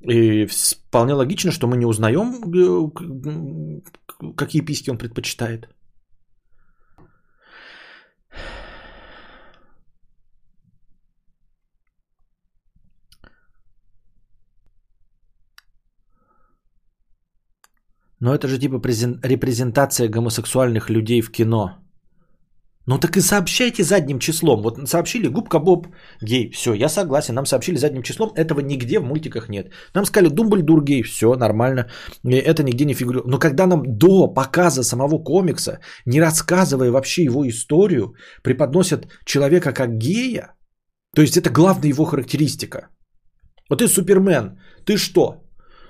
[0.00, 2.90] И вполне логично, что мы не узнаем, э,
[4.36, 5.68] какие письки он предпочитает.
[18.18, 18.80] Но это же типа
[19.22, 21.81] репрезентация гомосексуальных людей в кино.
[22.86, 24.62] Ну так и сообщайте задним числом.
[24.62, 25.86] Вот сообщили Губка Боб
[26.20, 26.50] гей.
[26.50, 27.34] Все, я согласен.
[27.34, 28.32] Нам сообщили задним числом.
[28.34, 29.72] Этого нигде в мультиках нет.
[29.94, 31.02] Нам сказали Думбльдур гей.
[31.02, 31.90] Все нормально.
[32.24, 33.26] Это нигде не фигурирует.
[33.26, 39.96] Но когда нам до показа самого комикса, не рассказывая вообще его историю, преподносят человека как
[39.98, 40.54] гея,
[41.14, 42.88] то есть это главная его характеристика.
[43.70, 44.58] Вот ты Супермен.
[44.84, 45.44] Ты что?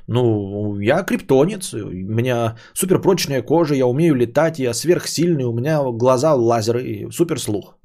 [0.09, 6.35] Ну, я криптонец, у меня суперпрочная кожа, я умею летать, я сверхсильный, у меня глаза
[6.35, 7.77] лазеры и суперслух.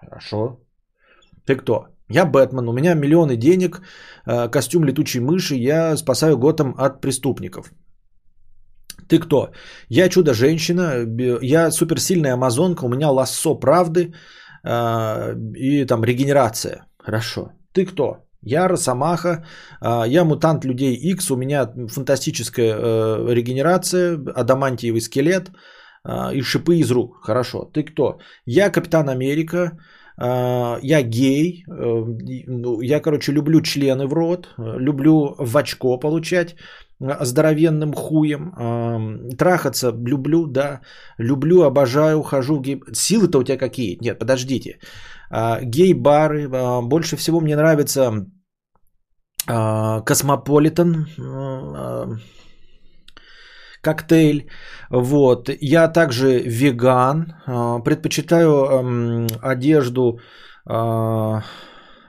[0.00, 0.60] Хорошо.
[1.46, 1.86] Ты кто?
[2.08, 3.80] Я Бэтмен, у меня миллионы денег,
[4.26, 7.72] э, костюм летучей мыши, я спасаю Готэм от преступников.
[9.08, 9.50] Ты кто?
[9.88, 11.06] Я чудо-женщина,
[11.42, 14.14] я суперсильная амазонка, у меня лассо правды
[14.64, 16.86] э, и там регенерация.
[16.98, 17.52] Хорошо.
[17.72, 18.16] Ты кто?
[18.42, 19.44] Я Росомаха,
[19.80, 25.50] а, я мутант людей X, у меня фантастическая э, регенерация, адамантиевый скелет
[26.04, 27.22] а, и шипы из рук.
[27.22, 28.18] Хорошо, ты кто?
[28.44, 29.78] Я Капитан Америка,
[30.18, 32.04] а, я гей, э,
[32.48, 36.56] ну, я, короче, люблю члены в рот, люблю в очко получать
[37.20, 40.80] здоровенным хуем, трахаться люблю, да,
[41.18, 42.80] люблю, обожаю, хожу гей.
[42.92, 43.98] Силы-то у тебя какие?
[44.00, 44.78] Нет, подождите.
[45.30, 46.48] А, гей-бары.
[46.52, 48.26] А, больше всего мне нравится
[49.48, 51.06] а, Космополитен
[53.82, 54.48] коктейль.
[54.90, 55.50] Вот.
[55.60, 57.34] Я также веган.
[57.84, 60.20] Предпочитаю одежду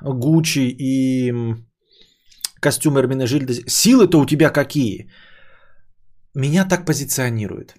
[0.01, 1.34] Гуччи и
[2.63, 3.54] костюм Ermenegildo.
[3.67, 5.10] Силы-то у тебя какие?
[6.36, 7.76] Меня так позиционируют.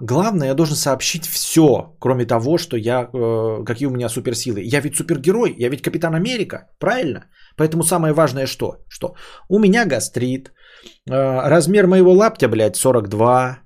[0.00, 4.60] Главное, я должен сообщить все, кроме того, что я, э, какие у меня суперсилы.
[4.74, 7.20] Я ведь супергерой, я ведь Капитан Америка, правильно?
[7.56, 8.78] Поэтому самое важное что?
[8.88, 9.14] Что?
[9.48, 13.58] У меня гастрит, э, размер моего лаптя, блядь, 42.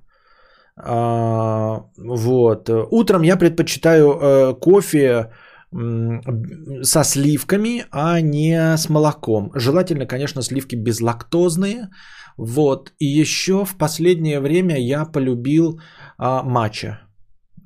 [0.85, 2.69] Э, вот.
[2.91, 5.31] Утром я предпочитаю э, кофе
[5.71, 9.51] со сливками, а не с молоком.
[9.55, 11.89] Желательно, конечно, сливки безлактозные.
[12.37, 12.93] Вот.
[12.99, 15.79] И еще в последнее время я полюбил
[16.17, 17.01] а, матча.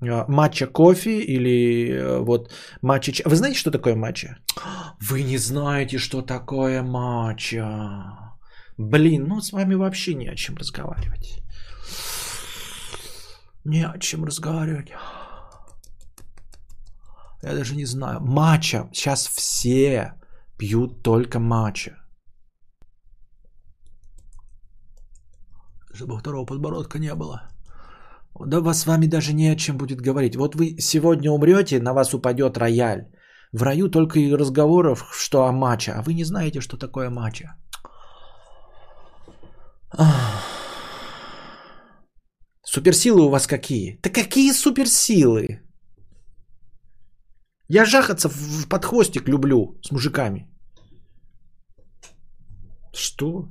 [0.02, 3.24] А, матча кофе или э, вот матча...
[3.26, 4.38] Вы знаете, что такое матча?
[5.00, 7.64] Вы не знаете, что такое матча.
[8.78, 11.44] Блин, ну с вами вообще не о чем разговаривать.
[13.64, 14.92] Не о чем разговаривать.
[17.44, 18.20] Я даже не знаю.
[18.22, 18.90] Матча.
[18.94, 20.14] Сейчас все
[20.58, 21.92] пьют только матча.
[25.94, 27.42] Чтобы второго подбородка не было.
[28.46, 30.36] Да вас с вами даже не о чем будет говорить.
[30.36, 33.08] Вот вы сегодня умрете, на вас упадет рояль.
[33.52, 35.92] В раю только и разговоров, что о матче.
[35.92, 37.56] А вы не знаете, что такое матча.
[42.64, 44.00] Суперсилы у вас какие?
[44.02, 45.63] Да какие суперсилы?
[47.70, 50.48] Я жахаться в подхвостик люблю с мужиками.
[52.94, 53.50] Что?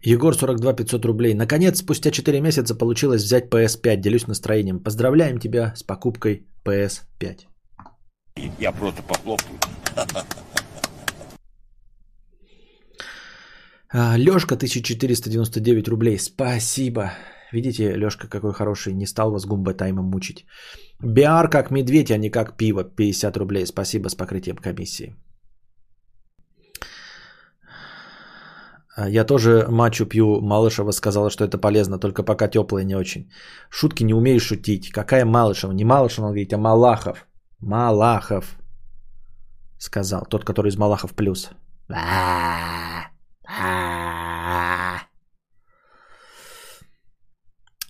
[0.00, 1.34] Егор 42 500 рублей.
[1.34, 3.96] Наконец, спустя 4 месяца получилось взять PS5.
[3.96, 4.82] Делюсь настроением.
[4.82, 7.46] Поздравляем тебя с покупкой PS5.
[8.58, 9.58] Я просто похлопаю.
[13.92, 16.18] Лешка 1499 рублей.
[16.18, 17.12] Спасибо.
[17.52, 18.92] Видите, Лешка какой хороший.
[18.94, 20.46] Не стал вас гумба таймом мучить.
[21.02, 22.84] Биар как медведь, а не как пиво.
[22.84, 23.66] 50 рублей.
[23.66, 25.14] Спасибо с покрытием комиссии.
[28.98, 30.40] А, я тоже мачу пью.
[30.40, 33.30] Малышева сказала, что это полезно, только пока теплое не очень.
[33.70, 34.90] Шутки не умеешь шутить.
[34.90, 35.72] Какая Малышева?
[35.72, 37.26] Не Малышева, он говорит, а Малахов.
[37.60, 38.56] Малахов.
[39.78, 40.26] Сказал.
[40.28, 41.50] Тот, который из Малахов плюс.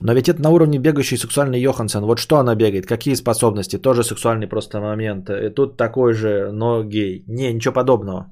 [0.00, 2.04] Но ведь это на уровне бегающий сексуальный Йоханссон.
[2.04, 2.86] Вот что она бегает?
[2.86, 3.78] Какие способности?
[3.78, 5.28] Тоже сексуальный просто момент.
[5.28, 7.24] И тут такой же, но гей.
[7.26, 8.26] Не, ничего подобного.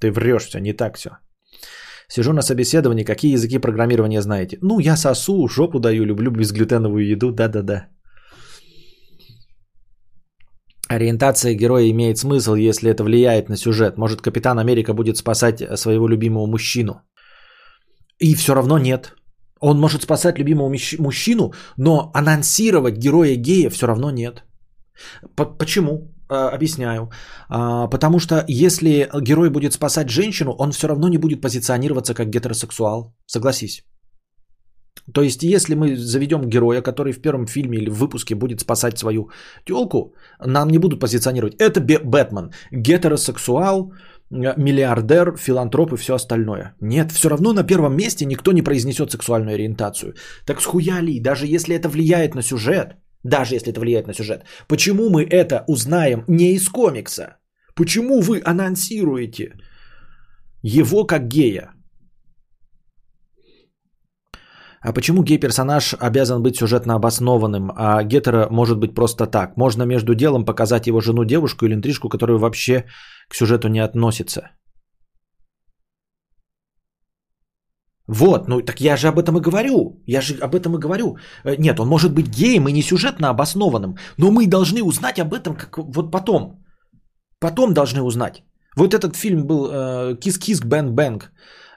[0.00, 1.10] Ты врешь все, не так все.
[2.08, 4.58] Сижу на собеседовании, какие языки программирования знаете?
[4.62, 7.88] Ну, я сосу, жопу даю, люблю безглютеновую еду, да-да-да.
[10.88, 13.98] Ориентация героя имеет смысл, если это влияет на сюжет.
[13.98, 17.02] Может, Капитан Америка будет спасать своего любимого мужчину.
[18.20, 19.17] И все равно нет.
[19.60, 20.68] Он может спасать любимого
[20.98, 24.44] мужчину, но анонсировать героя гея все равно нет.
[25.36, 26.14] Почему?
[26.28, 27.10] А, объясняю.
[27.48, 32.28] А, потому что если герой будет спасать женщину, он все равно не будет позиционироваться как
[32.28, 33.14] гетеросексуал.
[33.26, 33.84] Согласись.
[35.14, 38.98] То есть, если мы заведем героя, который в первом фильме или в выпуске будет спасать
[38.98, 39.30] свою
[39.64, 41.54] телку, нам не будут позиционировать.
[41.58, 43.92] Это Бэтмен, гетеросексуал,
[44.30, 46.74] миллиардер, филантроп и все остальное.
[46.80, 50.14] Нет, все равно на первом месте никто не произнесет сексуальную ориентацию.
[50.46, 55.08] Так схуяли, даже если это влияет на сюжет, даже если это влияет на сюжет, почему
[55.10, 57.38] мы это узнаем не из комикса?
[57.74, 59.52] Почему вы анонсируете
[60.62, 61.70] его как гея?
[64.80, 69.56] А почему гей-персонаж обязан быть сюжетно обоснованным, а гетеро может быть просто так?
[69.56, 72.84] Можно между делом показать его жену девушку или интрижку, которая вообще
[73.28, 74.50] к сюжету не относится.
[78.06, 80.02] Вот, ну так я же об этом и говорю.
[80.06, 81.18] Я же об этом и говорю.
[81.44, 85.34] Э, нет, он может быть геем и не сюжетно обоснованным, но мы должны узнать об
[85.34, 86.64] этом как вот потом.
[87.40, 88.42] Потом должны узнать.
[88.76, 91.32] Вот этот фильм был «Kiss Kiss Bang Bang»,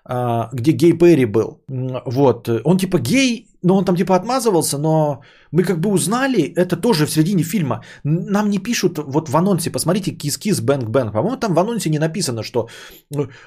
[0.06, 1.64] где гей Перри был.
[2.06, 6.76] Вот, он типа гей, но он там типа отмазывался, но мы как бы узнали это
[6.76, 7.84] тоже в середине фильма.
[8.04, 10.92] Нам не пишут вот в анонсе, посмотрите «Кис-кис Бэнг».
[10.92, 12.68] По-моему, там в анонсе не написано, что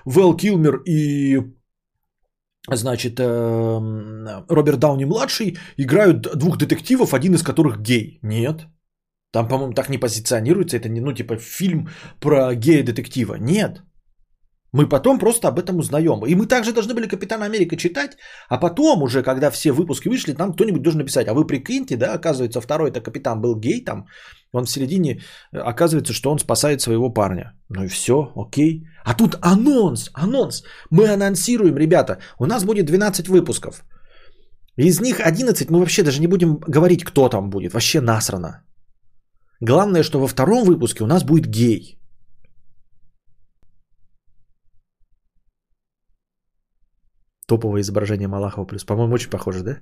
[0.05, 1.41] Вэл Килмер и
[2.71, 8.19] значит, эм, Роберт Дауни младший играют двух детективов, один из которых гей.
[8.23, 8.67] Нет.
[9.33, 10.77] Там, по-моему, так не позиционируется.
[10.77, 11.89] Это не, ну, типа, фильм
[12.21, 13.35] про гея-детектива.
[13.35, 13.83] Нет.
[14.75, 16.27] Мы потом просто об этом узнаем.
[16.27, 18.17] И мы также должны были Капитан Америка читать,
[18.49, 21.29] а потом уже, когда все выпуски вышли, нам кто-нибудь должен написать.
[21.29, 24.07] А вы прикиньте, да, оказывается, второй это капитан был гей там,
[24.53, 25.21] он в середине,
[25.53, 27.53] э, оказывается, что он спасает своего парня.
[27.69, 28.83] Ну и все, окей.
[29.05, 30.65] А тут анонс, анонс.
[30.91, 33.85] Мы анонсируем, ребята, у нас будет 12 выпусков.
[34.77, 37.75] Из них 11 мы вообще даже не будем говорить, кто там будет.
[37.75, 38.65] Вообще насрано.
[39.61, 42.01] Главное, что во втором выпуске у нас будет гей.
[47.47, 48.85] Топовое изображение Малахова плюс.
[48.85, 49.79] По-моему, очень похоже, да?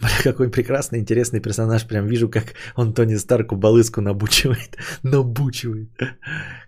[0.24, 1.86] Какой прекрасный, интересный персонаж.
[1.86, 4.76] Прям вижу, как он Тони Старку балыску набучивает.
[5.02, 5.90] набучивает.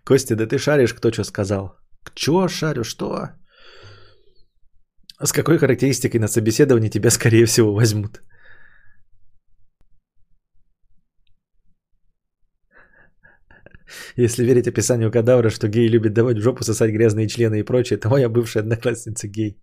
[0.05, 1.77] Костя, да ты шаришь, кто что сказал?
[2.15, 3.29] Чё шарю, что?
[5.25, 8.23] С какой характеристикой на собеседовании тебя, скорее всего, возьмут?
[14.17, 17.99] Если верить описанию кадавра, что гей любит давать в жопу, сосать грязные члены и прочее,
[17.99, 19.63] то моя бывшая одноклассница гей.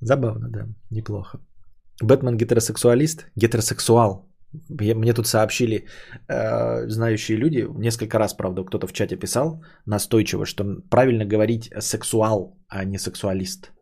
[0.00, 1.38] Забавно, да, неплохо.
[2.02, 3.26] Бэтмен гетеросексуалист?
[3.36, 4.28] Гетеросексуал.
[4.68, 5.86] Мне тут сообщили
[6.28, 12.58] э, знающие люди, несколько раз, правда, кто-то в чате писал настойчиво, что правильно говорить сексуал,
[12.68, 13.75] а не сексуалист.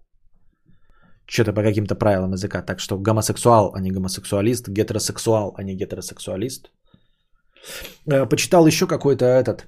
[1.35, 2.63] Что-то по каким-то правилам языка.
[2.63, 6.71] Так что гомосексуал, а не гомосексуалист, гетеросексуал, а не гетеросексуалист.
[8.13, 9.67] Э, почитал еще какой-то этот,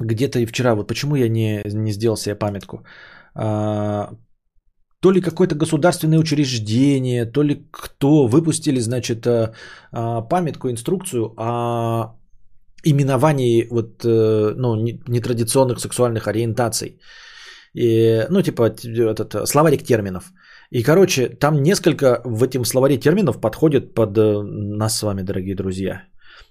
[0.00, 2.84] где-то и вчера, вот почему я не, не сделал себе памятку.
[3.36, 4.08] Э,
[5.00, 9.52] то ли какое-то государственное учреждение, то ли кто выпустили, значит, э,
[10.28, 12.16] памятку, инструкцию о
[12.82, 14.74] именовании вот, ну,
[15.08, 16.98] нетрадиционных сексуальных ориентаций.
[17.72, 20.32] И, ну, типа, этот словарик терминов.
[20.70, 26.02] И, короче, там несколько в этом словаре терминов подходит под нас с вами, дорогие друзья.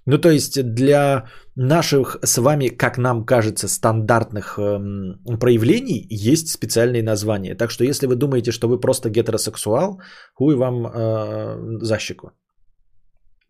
[0.06, 7.04] Ну, то есть для наших с вами, как нам кажется, стандартных эм, проявлений есть специальные
[7.04, 7.56] названия.
[7.56, 10.02] Так что если вы думаете, что вы просто гетеросексуал,
[10.34, 12.32] хуй вам э, за щеку.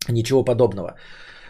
[0.09, 0.95] Ничего подобного.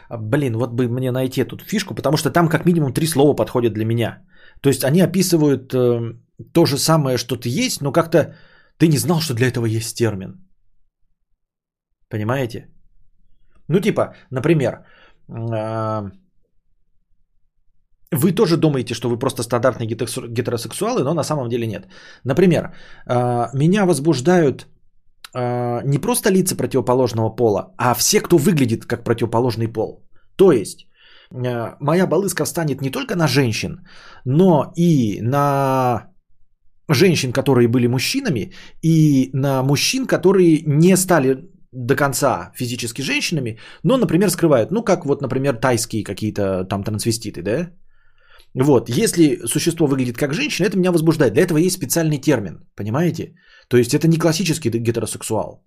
[0.09, 3.73] Блин, вот бы мне найти эту фишку, потому что там как минимум три слова подходят
[3.73, 4.21] для меня.
[4.61, 6.13] То есть они описывают э,
[6.53, 8.35] то же самое, что ты есть, но как-то
[8.79, 10.49] ты не знал, что для этого есть термин.
[12.09, 12.67] Понимаете?
[13.67, 14.85] Ну, типа, например,
[15.29, 16.11] а,
[18.11, 21.87] вы тоже думаете, что вы просто стандартные гетеросексуалы, но на самом деле нет.
[22.23, 22.73] Например,
[23.05, 24.67] а, меня возбуждают
[25.35, 30.09] а, не просто лица противоположного пола, а все, кто выглядит как противоположный пол.
[30.35, 30.87] То есть,
[31.31, 33.85] моя балыска встанет не только на женщин,
[34.25, 36.09] но и на
[36.89, 41.37] женщин, которые были мужчинами, и на мужчин, которые не стали
[41.71, 47.41] до конца физически женщинами, но, например, скрывают, ну, как вот, например, тайские какие-то там трансвеститы,
[47.41, 47.69] да?
[48.55, 51.33] Вот, если существо выглядит как женщина, это меня возбуждает.
[51.33, 53.35] Для этого есть специальный термин, понимаете?
[53.67, 55.63] То есть это не классический гетеросексуал.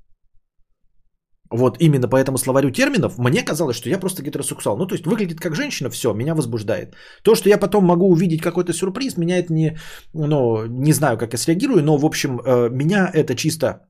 [1.53, 4.77] Вот именно по этому словарю терминов мне казалось, что я просто гетеросексуал.
[4.79, 6.97] Ну, то есть выглядит как женщина, все, меня возбуждает.
[7.23, 9.79] То, что я потом могу увидеть какой-то сюрприз, меня это не,
[10.15, 13.87] ну, не знаю, как я среагирую, но, в общем, э, меня это чисто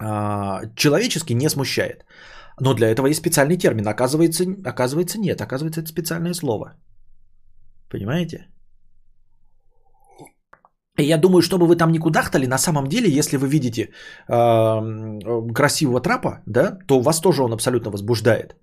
[0.00, 2.04] а, человечески не смущает.
[2.60, 3.86] Но для этого есть специальный термин.
[3.86, 5.40] Оказывается, оказывается нет.
[5.40, 6.74] Оказывается, это специальное слово.
[7.88, 8.46] Понимаете?
[10.98, 13.90] И я думаю, чтобы вы там не кудахтали, на самом деле, если вы видите
[14.28, 18.56] э, красивого трапа, да, то вас тоже он абсолютно возбуждает.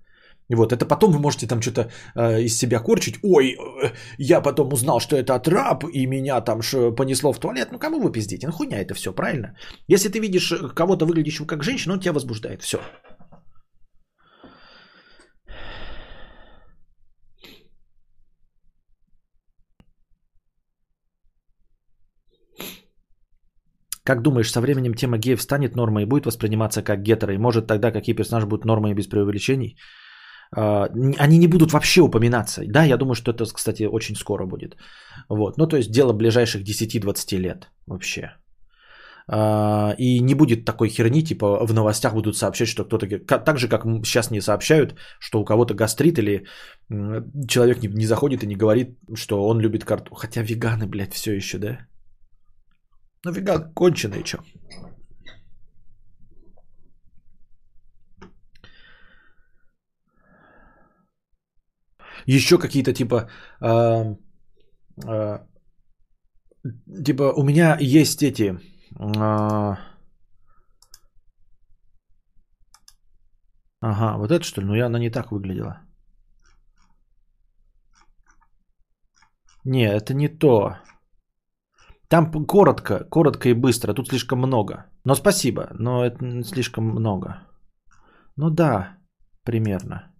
[0.49, 3.15] Вот, это потом вы можете там что-то э, из себя корчить.
[3.23, 7.69] Ой, э, я потом узнал, что это трап, и меня там ш, понесло в туалет.
[7.71, 8.47] Ну, кому вы пиздите?
[8.47, 9.55] Ну, хуйня это все, правильно?
[9.87, 12.61] Если ты видишь э, кого-то выглядящего как женщину, он тебя возбуждает.
[12.61, 12.79] Все.
[24.05, 27.33] Как думаешь, со временем тема геев станет нормой и будет восприниматься как гетеро?
[27.33, 29.77] И может тогда какие персонажи будут нормой без преувеличений?
[30.55, 32.61] А, они не будут вообще упоминаться.
[32.67, 34.77] Да, я думаю, что это, кстати, очень скоро будет.
[35.29, 35.57] Вот.
[35.57, 38.35] Ну, то есть дело ближайших 10-20 лет вообще.
[39.27, 43.07] А, и не будет такой херни, типа в новостях будут сообщать, что кто-то...
[43.25, 46.45] Так же, как сейчас не сообщают, что у кого-то гастрит или
[47.47, 50.13] человек не, не заходит и не говорит, что он любит карту.
[50.13, 51.79] Хотя веганы, блядь, все еще, да?
[53.25, 54.37] Ну, веган конченый, что?
[62.27, 63.29] еще какие-то типа...
[63.61, 64.15] Э,
[65.07, 65.39] э,
[67.05, 68.59] типа у меня есть эти...
[68.99, 69.75] Э,
[73.81, 74.67] ага, вот это что ли?
[74.67, 75.81] Ну, я, она не так выглядела.
[79.63, 80.77] Не, это не то.
[82.09, 83.93] Там коротко, коротко и быстро.
[83.93, 84.85] Тут слишком много.
[85.05, 87.47] Но спасибо, но это слишком много.
[88.37, 88.97] Ну да,
[89.43, 90.11] примерно.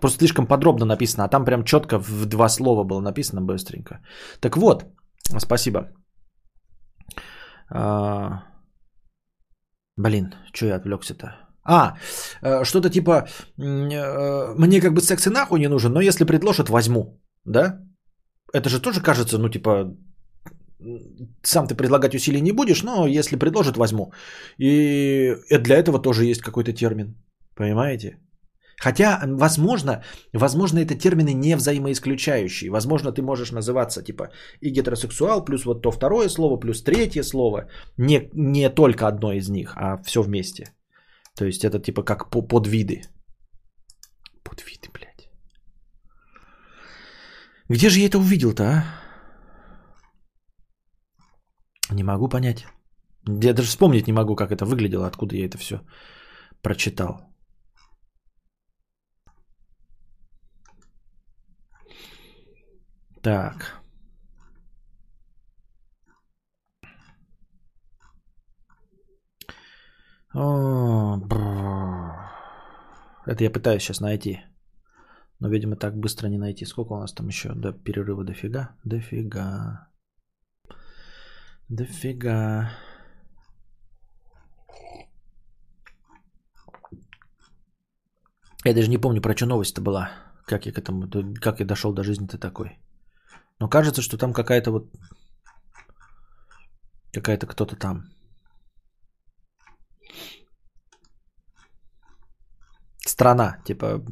[0.00, 4.00] Просто слишком подробно написано, а там прям четко в два слова было написано быстренько.
[4.40, 4.84] Так вот,
[5.38, 5.88] спасибо.
[7.70, 8.42] А...
[9.96, 11.44] Блин, что я отвлекся-то?
[11.66, 11.96] А,
[12.42, 13.26] э, что-то типа,
[13.58, 17.80] э, мне как бы секс и нахуй не нужен, но если предложат, возьму, да?
[18.52, 19.96] Это же тоже кажется, ну типа,
[21.42, 24.12] сам ты предлагать усилий не будешь, но если предложат, возьму.
[24.58, 27.14] И для этого тоже есть какой-то термин,
[27.56, 28.18] понимаете?
[28.84, 32.70] Хотя, возможно, возможно, это термины не взаимоисключающие.
[32.70, 34.30] Возможно, ты можешь называться типа
[34.60, 37.68] и гетеросексуал, плюс вот то второе слово, плюс третье слово.
[37.96, 40.64] Не, не только одно из них, а все вместе.
[41.36, 43.02] То есть это типа как по подвиды.
[44.42, 45.28] Подвиды, блядь.
[47.68, 49.03] Где же я это увидел-то, а?
[51.94, 52.66] Не могу понять.
[53.26, 55.80] Я даже вспомнить не могу, как это выглядело, откуда я это все
[56.60, 57.20] прочитал.
[63.22, 63.80] Так.
[70.34, 71.20] О.
[73.26, 74.40] Это я пытаюсь сейчас найти.
[75.38, 76.66] Но, видимо, так быстро не найти.
[76.66, 78.24] Сколько у нас там еще до перерыва?
[78.24, 78.76] Дофига?
[78.84, 79.93] Дофига.
[81.68, 82.70] Дофига.
[88.64, 90.10] Я даже не помню, про что новость-то была.
[90.46, 91.08] Как я к этому,
[91.40, 92.78] как я дошел до жизни-то такой.
[93.58, 94.92] Но кажется, что там какая-то вот,
[97.12, 98.04] какая-то кто-то там.
[103.06, 104.04] Страна, типа,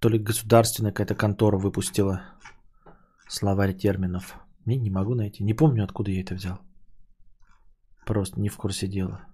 [0.00, 2.22] то ли государственная какая-то контора выпустила
[3.28, 4.47] словарь терминов.
[4.68, 5.42] Не, не могу найти.
[5.44, 6.58] Не помню, откуда я это взял.
[8.04, 9.24] Просто не в курсе дела.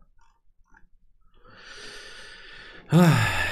[2.89, 3.44] Ах.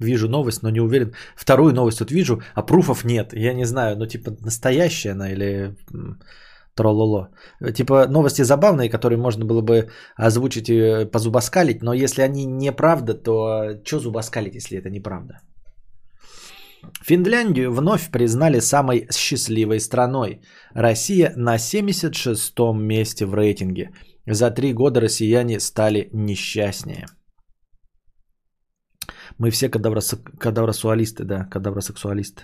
[0.00, 1.12] Вижу новость, но не уверен.
[1.36, 3.32] Вторую новость вот вижу, а пруфов нет.
[3.32, 5.74] Я не знаю, ну типа настоящая она или
[6.74, 7.28] трололо.
[7.74, 13.80] Типа новости забавные, которые можно было бы озвучить и позубоскалить, но если они неправда, то
[13.84, 15.40] что зубоскалить, если это неправда?
[17.02, 20.40] Финляндию вновь признали самой счастливой страной.
[20.74, 23.90] Россия на 76-м месте в рейтинге.
[24.26, 27.06] За три года россияне стали несчастнее.
[29.38, 30.14] Мы все кадаврос...
[30.38, 32.42] кадавросуалисты, да, кадавросексуалисты.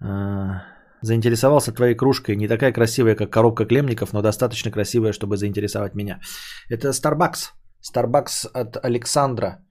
[0.00, 0.62] А,
[1.02, 2.36] заинтересовался твоей кружкой.
[2.36, 6.20] Не такая красивая, как коробка клемников, но достаточно красивая, чтобы заинтересовать меня.
[6.68, 7.52] Это Starbucks.
[7.82, 9.64] Starbucks от Александра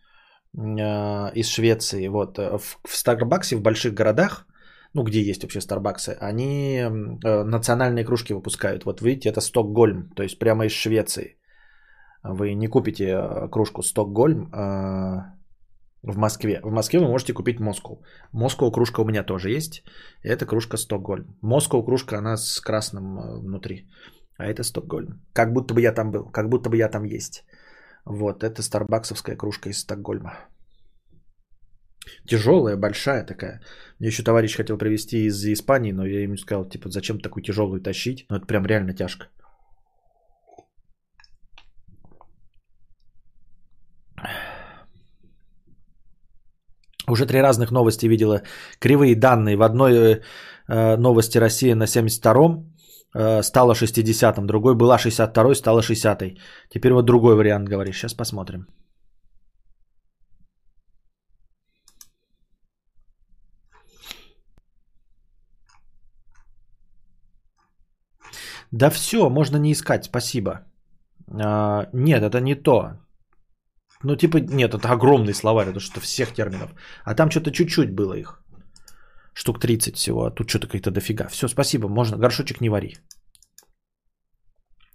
[0.57, 2.07] э, из Швеции.
[2.07, 2.37] Вот.
[2.37, 4.45] В, в Starbucks в больших городах,
[4.93, 8.85] ну где есть вообще Старбаксы, они э, национальные кружки выпускают.
[8.85, 11.37] Вот видите, это Стокгольм, то есть прямо из Швеции.
[12.23, 15.36] Вы не купите э, кружку Стокгольм, э,
[16.03, 16.59] в Москве.
[16.63, 18.03] В Москве вы можете купить Москву.
[18.31, 19.83] Москва кружка у меня тоже есть.
[20.23, 21.37] Это кружка Стокгольм.
[21.41, 23.87] Москва кружка, она с красным э, внутри.
[24.37, 25.21] А это Стокгольм.
[25.33, 26.31] Как будто бы я там был.
[26.31, 27.45] Как будто бы я там есть.
[28.05, 30.31] Вот, это старбаксовская кружка из Стокгольма.
[32.25, 33.61] Тяжелая, большая такая.
[33.99, 37.81] Мне еще товарищ хотел привезти из Испании, но я ему сказал, типа, зачем такую тяжелую
[37.81, 38.25] тащить?
[38.29, 39.27] Ну, это прям реально тяжко.
[47.09, 48.41] Уже три разных новости видела.
[48.79, 49.55] Кривые данные.
[49.57, 50.21] В одной э,
[50.67, 52.73] э новости Россия на 72-м
[53.15, 54.45] э, стала 60-м.
[54.45, 56.37] Другой была 62-й, стала 60-й.
[56.69, 57.97] Теперь вот другой вариант говоришь.
[57.97, 58.67] Сейчас посмотрим.
[68.71, 70.65] Да все, можно не искать, спасибо.
[71.31, 72.91] А, нет, это не то.
[74.03, 76.71] Ну, типа, нет, это огромный словарь, это что всех терминов.
[77.03, 78.41] А там что-то чуть-чуть было их.
[79.33, 81.27] Штук 30 всего, а тут что-то какие-то дофига.
[81.27, 82.97] Все, спасибо, можно, горшочек не вари.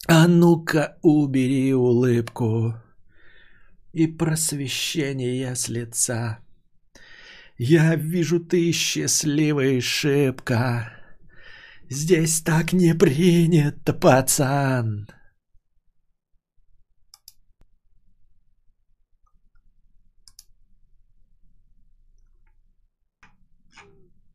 [0.09, 2.75] А ну-ка, убери улыбку
[3.93, 6.39] и просвещение с лица.
[7.59, 10.93] Я вижу, ты счастливый шибко.
[11.89, 15.07] Здесь так не принято, пацан.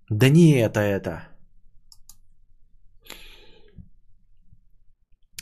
[0.09, 1.27] Да не это это.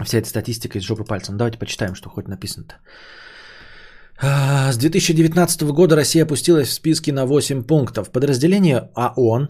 [0.04, 1.38] Вся эта статистика из жопы пальцем.
[1.38, 2.76] Давайте почитаем, что хоть написано-то.
[4.22, 8.12] А, с 2019 года Россия опустилась в списке на 8 пунктов.
[8.12, 9.50] Подразделение АОН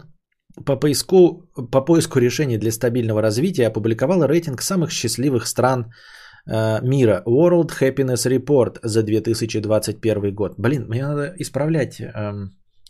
[0.64, 5.92] по поиску, по поиску решений для стабильного развития опубликовало рейтинг самых счастливых стран
[6.46, 7.22] э, мира.
[7.26, 10.54] World Happiness Report за 2021 год.
[10.58, 12.32] Блин, мне надо исправлять э,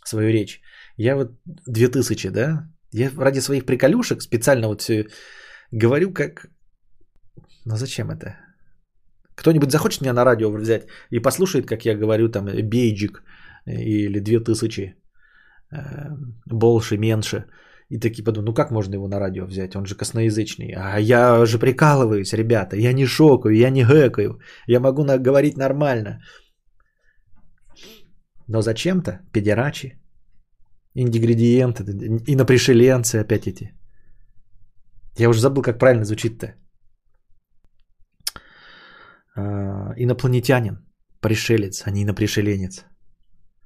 [0.05, 0.61] свою речь.
[0.97, 1.31] Я вот
[1.67, 2.67] 2000, да?
[2.91, 5.07] Я ради своих приколюшек специально вот все
[5.71, 6.47] говорю как...
[7.65, 8.35] Ну зачем это?
[9.35, 13.23] Кто-нибудь захочет меня на радио взять и послушает, как я говорю там бейджик
[13.65, 14.95] или 2000,
[15.71, 16.09] э,
[16.45, 17.45] больше, меньше.
[17.89, 19.75] И такие подумают, ну как можно его на радио взять?
[19.75, 20.73] Он же косноязычный.
[20.75, 22.75] А я же прикалываюсь, ребята.
[22.75, 24.39] Я не шокаю, я не гэкаю.
[24.67, 26.19] Я могу говорить нормально.
[28.47, 29.99] Но зачем-то, педерачи,
[30.99, 31.83] Индигредиенты,
[32.27, 33.71] инопришеленцы опять эти.
[35.19, 36.55] Я уже забыл, как правильно звучит-то.
[39.35, 40.77] А, инопланетянин,
[41.21, 42.85] пришелец, а не инопришеленец.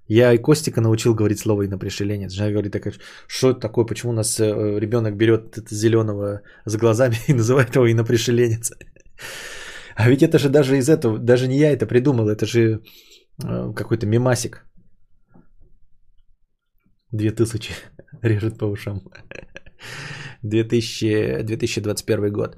[0.07, 2.33] Я и Костика научил говорить слово инопришеленец.
[2.33, 2.93] Жена говорит, такая,
[3.27, 7.89] что это такое, почему у нас э, ребенок берет зеленого с глазами и называет его
[7.89, 8.71] инопришеленец.
[9.95, 12.81] А ведь это же даже из этого, даже не я это придумал, это же
[13.41, 14.65] э, какой-то мимасик.
[17.11, 17.73] Две тысячи
[18.21, 19.01] режет по ушам.
[20.43, 22.57] 2000, 2021 год.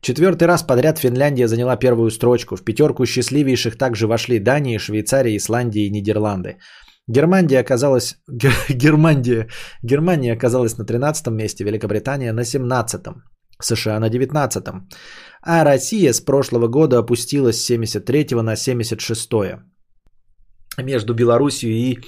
[0.00, 2.56] Четвертый раз подряд Финляндия заняла первую строчку.
[2.56, 6.56] В пятерку счастливейших также вошли Дания, Швейцария, Исландия и Нидерланды.
[7.06, 8.16] Германия оказалась,
[8.68, 9.48] Германия,
[9.82, 13.02] Германия оказалась на 13 месте, Великобритания на 17,
[13.60, 14.64] США на 19,
[15.42, 19.30] а Россия с прошлого года опустилась с 73 на 76
[20.78, 21.98] между Белоруссией и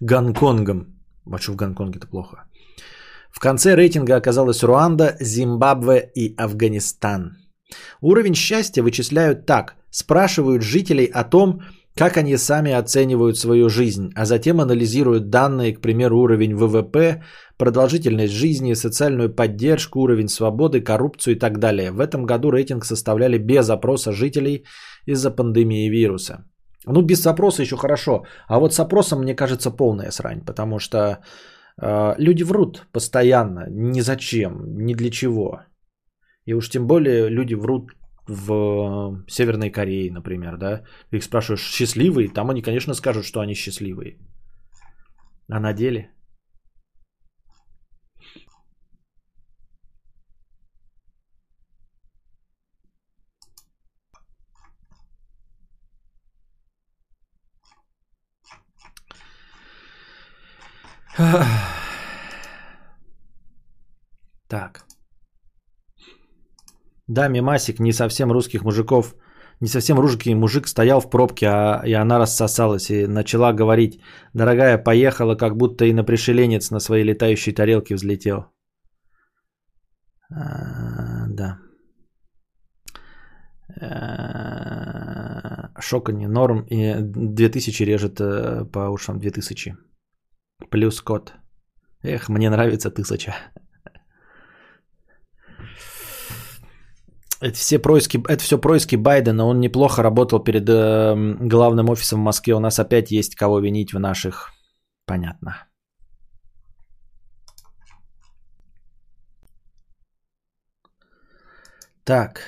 [0.00, 0.95] Гонконгом.
[1.30, 2.44] А в Гонконге это плохо?
[3.30, 7.36] В конце рейтинга оказалась Руанда, Зимбабве и Афганистан.
[8.00, 9.74] Уровень счастья вычисляют так.
[9.90, 11.60] Спрашивают жителей о том,
[11.96, 17.22] как они сами оценивают свою жизнь, а затем анализируют данные, к примеру, уровень ВВП,
[17.56, 21.90] продолжительность жизни, социальную поддержку, уровень свободы, коррупцию и так далее.
[21.90, 24.64] В этом году рейтинг составляли без опроса жителей
[25.06, 26.44] из-за пандемии вируса.
[26.86, 31.18] Ну, без опроса еще хорошо, а вот с опросом, мне кажется, полная срань, потому что
[31.80, 35.60] а, люди врут постоянно, ни зачем, ни для чего.
[36.46, 37.90] И уж тем более люди врут
[38.28, 40.82] в Северной Корее, например, да.
[41.12, 42.28] Их спрашиваешь, счастливые?
[42.28, 44.18] Там они, конечно, скажут, что они счастливые.
[45.50, 46.10] А на деле?
[64.48, 64.84] Так.
[67.08, 69.14] Да, мимасик не совсем русских мужиков,
[69.60, 74.00] не совсем русский мужик стоял в пробке, а и она рассосалась и начала говорить,
[74.34, 78.46] дорогая, поехала, как будто и на пришеленец на своей летающей тарелке взлетел.
[80.30, 81.58] А, да.
[83.80, 89.76] А, шоканье, норм, и 2000 режет э, по ушам, 2000.
[90.70, 91.34] Плюс код.
[92.02, 93.34] Эх, мне нравится тысяча.
[97.40, 99.44] Это все происки, это все происки Байдена.
[99.44, 102.54] Он неплохо работал перед э, главным офисом в Москве.
[102.54, 104.52] У нас опять есть кого винить в наших.
[105.06, 105.66] Понятно.
[112.04, 112.40] Так.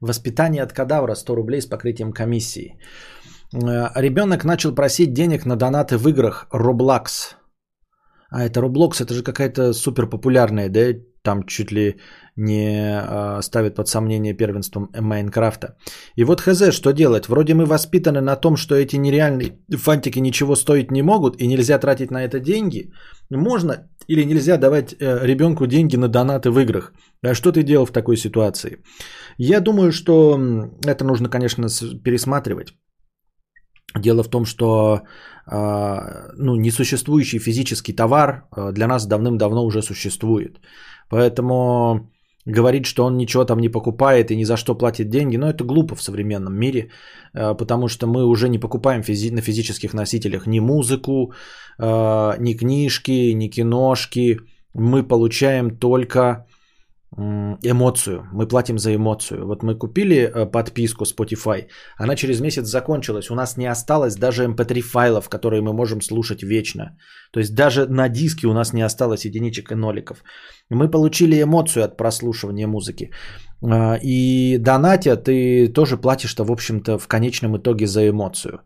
[0.00, 2.78] Воспитание от кадавра 100 рублей с покрытием комиссии.
[3.52, 7.36] Э, ребенок начал просить денег на донаты в играх Roblox.
[8.30, 11.96] А это Roblox, это же какая-то супер популярная, да, там чуть ли
[12.36, 15.76] не э, ставит под сомнение первенством Майнкрафта.
[16.16, 17.28] И вот хз, что делать?
[17.28, 21.78] Вроде мы воспитаны на том, что эти нереальные фантики ничего стоить не могут и нельзя
[21.78, 22.92] тратить на это деньги.
[23.30, 26.92] Можно или нельзя давать э, ребенку деньги на донаты в играх?
[27.22, 28.78] А что ты делал в такой ситуации?
[29.38, 30.38] Я думаю, что
[30.86, 31.66] это нужно, конечно,
[32.04, 32.74] пересматривать.
[33.94, 35.02] Дело в том, что
[35.46, 40.60] а, ну, несуществующий физический товар а, для нас давным-давно уже существует.
[41.08, 42.10] Поэтому
[42.46, 45.64] говорить, что он ничего там не покупает и ни за что платит деньги, ну это
[45.64, 46.90] глупо в современном мире,
[47.34, 51.32] а, потому что мы уже не покупаем физи- на физических носителях ни музыку,
[51.78, 54.38] ни книжки, ни киношки.
[54.74, 56.46] Мы получаем только
[57.16, 58.28] эмоцию.
[58.32, 59.46] Мы платим за эмоцию.
[59.46, 61.66] Вот мы купили э, подписку Spotify,
[61.98, 63.30] она через месяц закончилась.
[63.30, 66.96] У нас не осталось даже mp3 эм файлов, которые мы можем слушать вечно.
[67.32, 70.22] То есть даже на диске у нас не осталось единичек и ноликов.
[70.70, 73.10] Мы получили эмоцию от прослушивания музыки.
[73.62, 78.60] А, и донатя ты тоже платишь-то, в общем-то, в конечном итоге за эмоцию.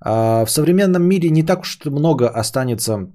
[0.00, 3.08] А в современном мире не так уж много останется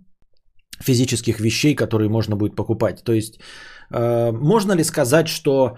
[0.84, 3.04] физических вещей, которые можно будет покупать.
[3.06, 5.78] То есть Э, можно ли сказать, что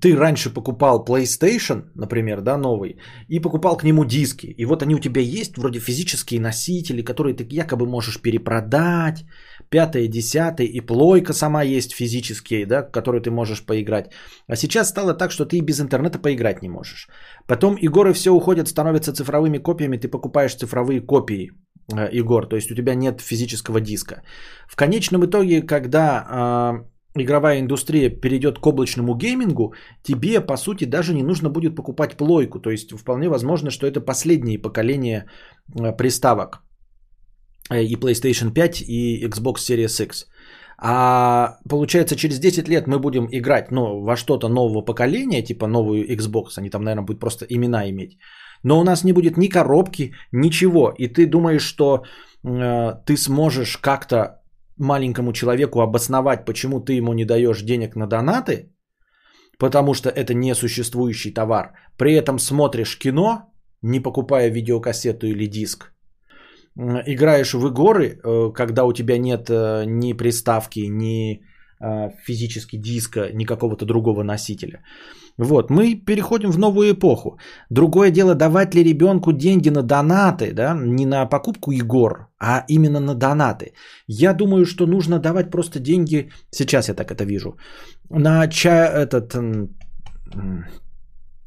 [0.00, 4.46] ты раньше покупал PlayStation, например, да, новый, и покупал к нему диски.
[4.46, 9.24] И вот они у тебя есть, вроде физические носители, которые ты якобы можешь перепродать,
[9.70, 14.12] пятое, десятое, и плойка сама есть физические, да, которые ты можешь поиграть.
[14.48, 17.08] А сейчас стало так, что ты и без интернета поиграть не можешь.
[17.46, 21.52] Потом игры все уходят, становятся цифровыми копиями, ты покупаешь цифровые копии
[21.92, 24.22] э, игр, то есть у тебя нет физического диска.
[24.68, 31.22] В конечном итоге, когда игровая индустрия перейдет к облачному геймингу, тебе, по сути, даже не
[31.22, 32.60] нужно будет покупать плойку.
[32.60, 35.26] То есть вполне возможно, что это последние поколения
[35.74, 36.62] э, приставок
[37.70, 40.26] э, и PlayStation 5, и Xbox Series X.
[40.76, 46.04] А получается, через 10 лет мы будем играть ну, во что-то нового поколения, типа новую
[46.10, 48.18] Xbox, они там, наверное, будут просто имена иметь.
[48.64, 50.92] Но у нас не будет ни коробки, ничего.
[50.98, 52.02] И ты думаешь, что
[52.42, 54.42] э, ты сможешь как-то
[54.78, 58.72] маленькому человеку обосновать, почему ты ему не даешь денег на донаты,
[59.58, 61.72] потому что это несуществующий товар.
[61.98, 63.52] При этом смотришь кино,
[63.82, 65.92] не покупая видеокассету или диск.
[67.06, 71.42] Играешь в игры, э, когда у тебя нет э, ни приставки, ни
[72.24, 74.82] физически диска, ни какого-то другого носителя.
[75.38, 77.38] Вот, мы переходим в новую эпоху.
[77.70, 83.00] Другое дело, давать ли ребенку деньги на донаты, да, не на покупку игр, а именно
[83.00, 83.72] на донаты.
[84.06, 87.56] Я думаю, что нужно давать просто деньги, сейчас я так это вижу,
[88.10, 89.34] на чай, этот,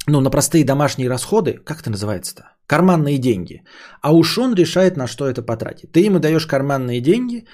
[0.07, 2.56] ну, на простые домашние расходы, как это называется-то?
[2.67, 3.63] Карманные деньги.
[4.01, 5.91] А уж он решает, на что это потратить.
[5.91, 7.45] Ты ему даешь карманные деньги,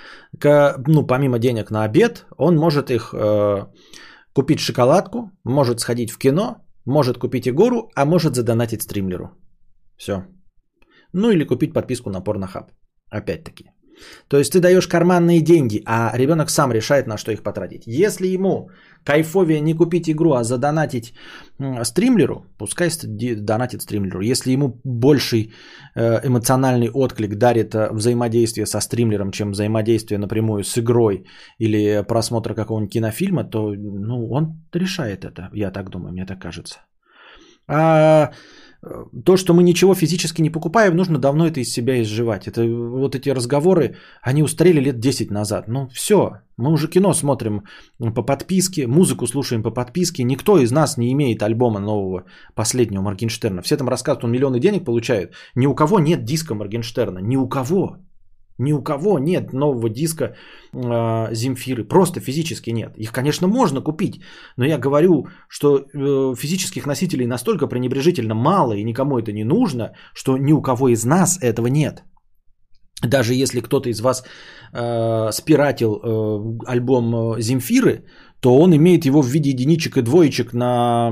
[0.87, 3.65] ну, помимо денег на обед, он может их э,
[4.33, 6.55] купить шоколадку, может сходить в кино,
[6.85, 9.29] может купить игру, а может задонатить стримлеру.
[9.97, 10.25] Все.
[11.13, 12.71] Ну или купить подписку на Порнохаб.
[13.11, 13.65] Опять-таки.
[14.27, 17.83] То есть ты даешь карманные деньги, а ребенок сам решает, на что их потратить.
[17.85, 18.69] Если ему
[19.05, 21.13] кайфовее не купить игру, а задонатить
[21.83, 22.89] стримлеру, пускай
[23.35, 24.21] донатит стримлеру.
[24.21, 25.53] Если ему больший
[25.95, 31.25] э, эмоциональный отклик дарит э, взаимодействие со стримлером, чем взаимодействие напрямую с игрой
[31.59, 36.79] или просмотр какого-нибудь кинофильма, то ну, он решает это, я так думаю, мне так кажется.
[37.67, 38.31] А
[39.25, 42.47] то, что мы ничего физически не покупаем, нужно давно это из себя изживать.
[42.47, 45.67] Это вот эти разговоры, они устарели лет 10 назад.
[45.67, 47.63] Ну все, мы уже кино смотрим
[47.97, 50.23] по подписке, музыку слушаем по подписке.
[50.23, 52.25] Никто из нас не имеет альбома нового,
[52.55, 53.61] последнего Моргенштерна.
[53.61, 55.33] Все там рассказывают, он миллионы денег получает.
[55.55, 57.97] Ни у кого нет диска Моргенштерна, ни у кого.
[58.59, 61.83] Ни у кого нет нового диска э, Земфиры.
[61.83, 62.93] Просто физически нет.
[62.97, 64.21] Их, конечно, можно купить.
[64.57, 69.93] Но я говорю, что э, физических носителей настолько пренебрежительно мало и никому это не нужно,
[70.13, 72.03] что ни у кого из нас этого нет.
[73.01, 74.23] Даже если кто-то из вас
[74.73, 78.05] э, спиратил э, альбом э, Земфиры,
[78.39, 81.11] то он имеет его в виде единичек и двоечек на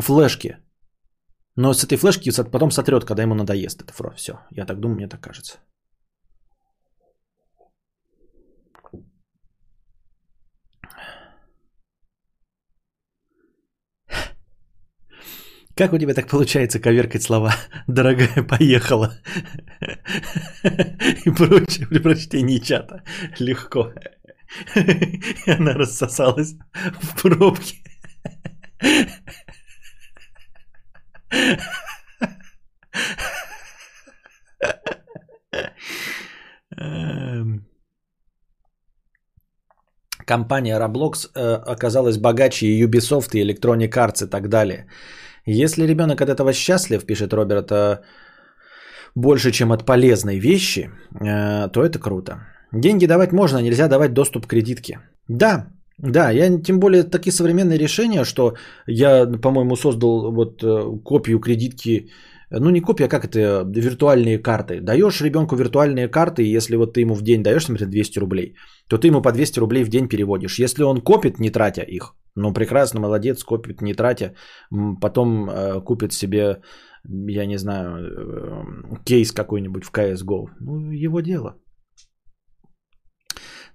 [0.00, 0.58] флешке.
[1.56, 3.92] Но с этой флешки потом сотрет, когда ему надоест это.
[4.16, 5.58] Все, я так думаю, мне так кажется.
[15.78, 17.54] Как у тебя так получается коверкать слова?
[17.86, 19.12] Дорогая, поехала.
[21.24, 23.04] И прочее при прочтении чата.
[23.38, 23.92] Легко.
[25.46, 26.56] Она рассосалась
[27.00, 27.76] в пробке.
[36.76, 37.68] Эм.
[40.26, 44.88] Компания Roblox э, оказалась богаче Ubisoft, и Electronic Arts и так далее.
[45.50, 48.00] Если ребенок от этого счастлив, пишет Роберт, э,
[49.14, 50.90] больше, чем от полезной вещи,
[51.20, 52.32] э, то это круто.
[52.72, 54.98] Деньги давать можно, нельзя давать доступ к кредитке.
[55.28, 61.38] Да, да, я тем более такие современные решения, что я, по-моему, создал вот э, копию
[61.40, 62.10] кредитки,
[62.50, 64.80] ну не копия, а как это, виртуальные карты.
[64.80, 68.54] Даешь ребенку виртуальные карты, и если вот ты ему в день даешь, например, 200 рублей,
[68.88, 70.58] то ты ему по 200 рублей в день переводишь.
[70.58, 74.34] Если он копит, не тратя их, ну, прекрасно, молодец, копит, не тратя.
[75.00, 76.62] Потом э, купит себе,
[77.04, 80.46] я не знаю, э, кейс какой-нибудь в CSGO.
[80.60, 81.56] Ну, его дело.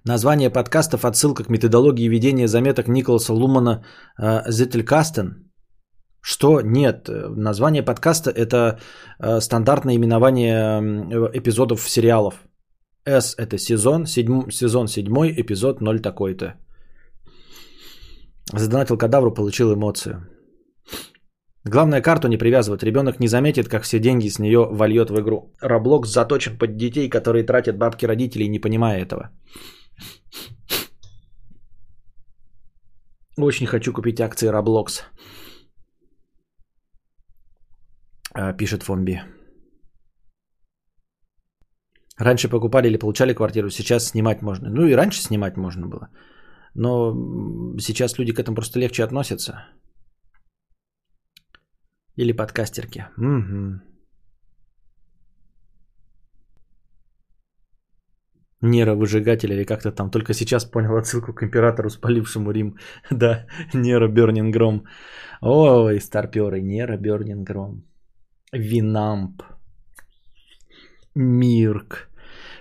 [0.06, 3.84] Название подкастов отсылка к методологии ведения заметок Николаса Лумана
[4.18, 5.43] э, Зеттелькастен.
[6.26, 6.62] Что?
[6.62, 7.08] Нет.
[7.36, 8.78] Название подкаста– это
[9.20, 10.80] э, стандартное именование
[11.34, 12.34] эпизодов сериалов.
[13.04, 16.54] S– это сезон, седьм, сезон седьмой, эпизод 0 такой-то.
[18.54, 20.26] Задонатил кадавру, получил эмоцию.
[21.64, 22.82] Главное, карту не привязывать.
[22.82, 25.52] Ребенок не заметит, как все деньги с нее вольет в игру.
[25.60, 29.30] Роблокс заточен под детей, которые тратят бабки родителей, не понимая этого.
[33.36, 35.02] Очень хочу купить акции Roblox.
[38.34, 39.22] А, пишет Фомби.
[42.18, 44.70] Раньше покупали или получали квартиру, сейчас снимать можно.
[44.70, 46.08] Ну и раньше снимать можно было.
[46.74, 47.12] Но
[47.78, 49.66] сейчас люди к этому просто легче относятся.
[52.16, 53.06] Или подкастерки.
[53.16, 53.80] Угу.
[58.64, 60.10] нейровыжигатель или как-то там.
[60.10, 62.76] Только сейчас понял отсылку к императору, спалившему Рим.
[63.10, 64.84] да, Нера Бернингром.
[65.40, 67.84] Ой, старперы, Нера Бернингром.
[68.54, 69.42] Винамп.
[71.14, 72.08] Мирк.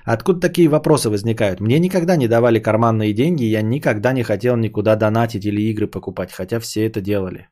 [0.05, 1.59] Откуда такие вопросы возникают?
[1.59, 6.31] Мне никогда не давали карманные деньги, я никогда не хотел никуда донатить или игры покупать,
[6.31, 7.47] хотя все это делали.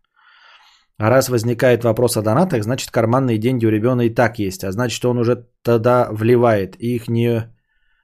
[0.98, 4.72] А раз возникает вопрос о донатах, значит карманные деньги у ребенка и так есть, а
[4.72, 7.44] значит он уже тогда вливает, и их не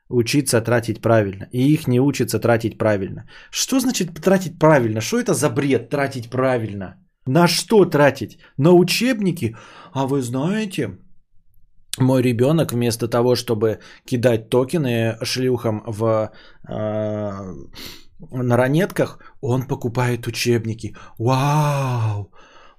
[0.09, 3.27] учиться тратить правильно, и их не учится тратить правильно.
[3.51, 5.01] Что значит тратить правильно?
[5.01, 6.95] Что это за бред тратить правильно?
[7.28, 8.39] На что тратить?
[8.57, 9.55] На учебники?
[9.93, 10.97] А вы знаете,
[11.99, 16.32] мой ребенок вместо того, чтобы кидать токены шлюхам в
[16.67, 16.73] э,
[18.32, 20.95] на ранетках, он покупает учебники.
[21.17, 22.32] Вау!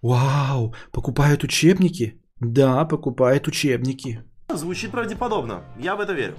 [0.02, 0.74] Вау!
[0.92, 2.20] Покупает учебники?
[2.40, 4.24] Да, покупает учебники.
[4.54, 5.64] Звучит правдеподобно.
[5.78, 6.36] Я в это верю.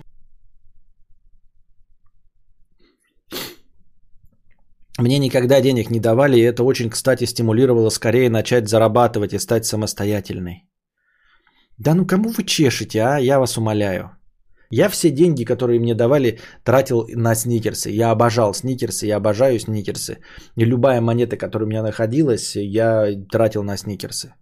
[4.99, 9.65] Мне никогда денег не давали, и это очень, кстати, стимулировало скорее начать зарабатывать и стать
[9.65, 10.67] самостоятельной.
[11.77, 13.17] Да ну кому вы чешете, а?
[13.17, 14.11] Я вас умоляю.
[14.69, 17.89] Я все деньги, которые мне давали, тратил на сникерсы.
[17.89, 20.17] Я обожал сникерсы, я обожаю сникерсы.
[20.57, 24.33] И любая монета, которая у меня находилась, я тратил на сникерсы.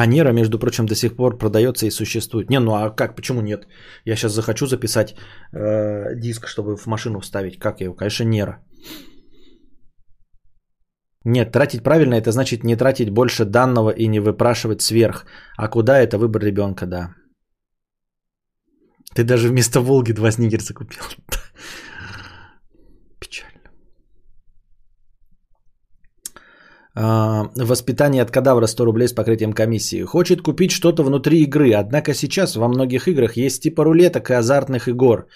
[0.00, 2.50] А Нера, между прочим, до сих пор продается и существует.
[2.50, 3.66] Не, ну а как, почему нет?
[4.04, 5.16] Я сейчас захочу записать
[5.52, 7.58] э, диск, чтобы в машину вставить.
[7.58, 7.94] Как его?
[7.94, 8.58] Конечно, Нера.
[11.24, 15.26] Нет, тратить правильно, это значит не тратить больше данного и не выпрашивать сверх.
[15.56, 17.14] А куда это выбор ребенка, да.
[19.16, 21.02] Ты даже вместо Волги два снигерса купил.
[26.98, 30.02] воспитание от кадавра 100 рублей с покрытием комиссии.
[30.04, 34.88] Хочет купить что-то внутри игры, однако сейчас во многих играх есть типа рулеток и азартных
[34.88, 35.26] игр.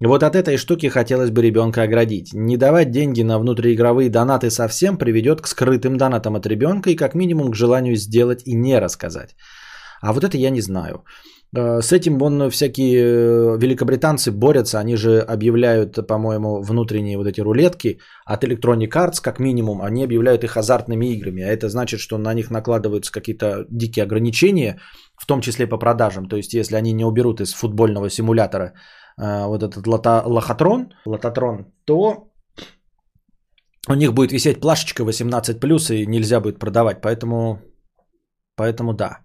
[0.00, 2.32] Вот от этой штуки хотелось бы ребенка оградить.
[2.34, 7.14] Не давать деньги на внутриигровые донаты совсем приведет к скрытым донатам от ребенка и как
[7.14, 9.34] минимум к желанию сделать и не рассказать.
[10.00, 11.04] А вот это я не знаю.
[11.56, 17.40] Э, с этим вон всякие э, великобританцы борются, они же объявляют, по-моему, внутренние вот эти
[17.40, 22.18] рулетки от Electronic Arts, как минимум, они объявляют их азартными играми, а это значит, что
[22.18, 24.78] на них накладываются какие-то дикие ограничения,
[25.16, 28.74] в том числе по продажам, то есть если они не уберут из футбольного симулятора
[29.20, 32.28] э, вот этот лото, лохотрон, лототрон, то
[33.88, 37.58] у них будет висеть плашечка 18+, и нельзя будет продавать, поэтому,
[38.54, 39.20] поэтому да.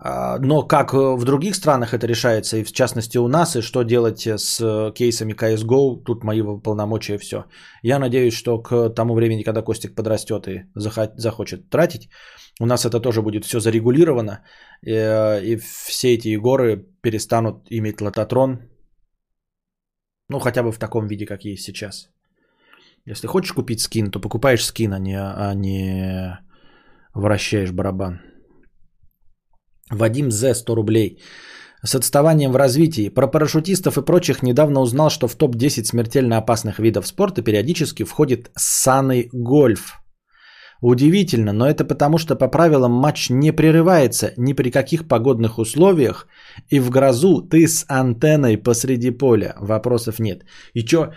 [0.00, 3.62] А, но как э, в других странах это решается, и в частности у нас, и
[3.62, 7.44] что делать с э, кейсами CSGO, тут мои полномочия все.
[7.82, 10.66] Я надеюсь, что к тому времени, когда Костик подрастет и
[11.16, 12.08] захочет тратить,
[12.60, 14.44] у нас это тоже будет все зарегулировано,
[14.86, 18.60] э, и все эти горы перестанут иметь лототрон,
[20.28, 22.08] ну хотя бы в таком виде, как есть сейчас.
[23.04, 26.38] Если хочешь купить скин, то покупаешь скин, а не, а не
[27.14, 28.20] вращаешь барабан.
[29.90, 30.54] Вадим З.
[30.54, 31.18] 100 рублей.
[31.84, 33.08] С отставанием в развитии.
[33.08, 38.50] Про парашютистов и прочих недавно узнал, что в топ-10 смертельно опасных видов спорта периодически входит
[38.56, 40.00] санный гольф.
[40.80, 46.28] Удивительно, но это потому, что по правилам матч не прерывается ни при каких погодных условиях,
[46.70, 49.54] и в грозу ты с антенной посреди поля.
[49.60, 50.44] Вопросов нет.
[50.74, 51.12] И что, э,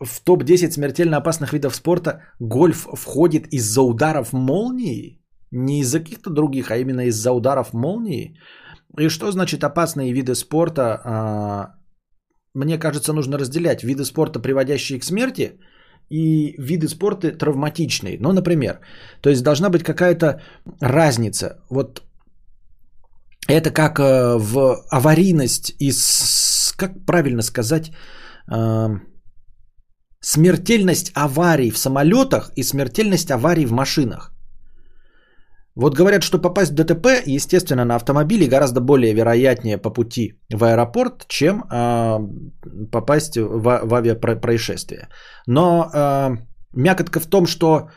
[0.00, 5.21] в топ-10 смертельно опасных видов спорта гольф входит из-за ударов молнии?
[5.52, 8.38] Не из-за каких-то других, а именно из-за ударов молнии.
[8.98, 11.00] И что значит опасные виды спорта?
[11.04, 11.74] А,
[12.54, 15.58] мне кажется, нужно разделять виды спорта, приводящие к смерти,
[16.10, 18.18] и виды спорта травматичные.
[18.20, 18.80] Ну, например,
[19.20, 20.42] то есть должна быть какая-то
[20.80, 21.62] разница.
[21.70, 22.02] Вот
[23.48, 25.92] это как э, в аварийность и,
[26.76, 27.92] как правильно сказать,
[28.50, 28.88] э,
[30.20, 34.31] смертельность аварий в самолетах и смертельность аварий в машинах.
[35.74, 40.64] Вот говорят, что попасть в ДТП, естественно, на автомобиле гораздо более вероятнее по пути в
[40.64, 42.18] аэропорт, чем э,
[42.90, 45.08] попасть в, в авиапроисшествие.
[45.46, 46.36] Но э,
[46.74, 47.88] мякотка в том, что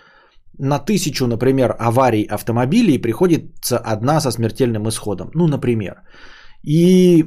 [0.58, 5.32] на тысячу, например, аварий автомобилей приходится одна со смертельным исходом.
[5.34, 5.96] Ну, например.
[6.64, 7.26] И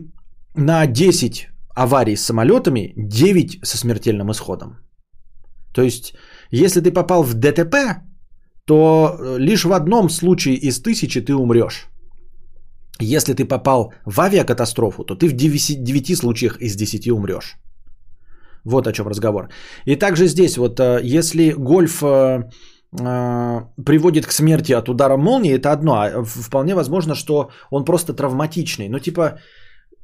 [0.55, 4.79] на 10 аварий с самолетами 9 со смертельным исходом.
[5.75, 6.15] То есть,
[6.51, 8.03] если ты попал в ДТП,
[8.69, 11.89] то э, лишь в одном случае из тысячи ты умрешь.
[13.01, 17.57] Если ты попал в авиакатастрофу, то ты в 9, 9 случаях из 10 умрешь.
[18.65, 19.49] Вот о чем разговор.
[19.87, 22.51] И также здесь, вот э, если гольф э,
[23.87, 25.93] приводит к смерти от удара молнии, это одно.
[25.93, 28.89] А вполне возможно, что он просто травматичный.
[28.89, 29.39] Ну, типа,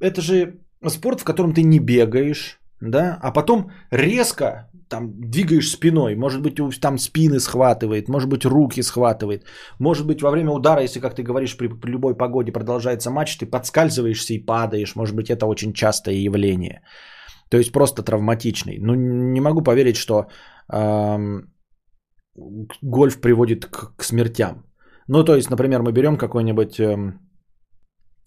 [0.00, 0.54] это же
[0.88, 6.80] спорт, в котором ты не бегаешь, да, а потом резко там двигаешь спиной, может быть,
[6.80, 9.44] там спины схватывает, может быть, руки схватывает,
[9.78, 13.36] может быть, во время удара, если, как ты говоришь, при, при любой погоде продолжается матч,
[13.38, 16.82] ты подскальзываешься и падаешь, может быть, это очень частое явление.
[17.50, 18.78] То есть просто травматичный.
[18.80, 20.26] Ну, не могу поверить, что
[20.72, 21.52] эм,
[22.82, 24.64] гольф приводит к, к смертям.
[25.08, 27.20] Ну, то есть, например, мы берем какой-нибудь эм,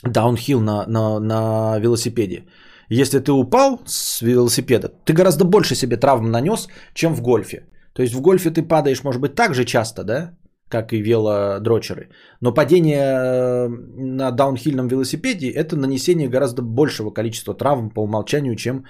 [0.03, 2.45] даунхилл на, на, на велосипеде.
[2.89, 7.67] Если ты упал с велосипеда, ты гораздо больше себе травм нанес, чем в гольфе.
[7.93, 10.37] То есть в гольфе ты падаешь, может быть, так же часто, да,
[10.69, 12.09] как и велодрочеры.
[12.41, 18.85] Но падение э, на даунхильном велосипеде– это нанесение гораздо большего количества травм по умолчанию, чем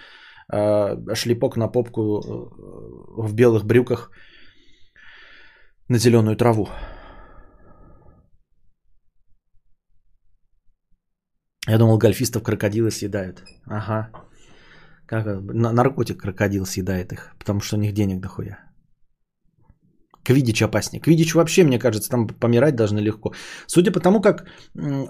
[0.52, 4.12] э, шлепок на попку э, в белых брюках
[5.90, 6.68] на зеленую траву.
[11.68, 13.44] Я думал, гольфистов крокодилы съедают.
[13.66, 14.10] Ага.
[15.06, 18.58] Как наркотик крокодил съедает их, потому что у них денег дохуя.
[20.24, 21.02] Квидич опаснее.
[21.02, 23.34] Квидич вообще, мне кажется, там помирать должны легко.
[23.68, 24.46] Судя по тому, как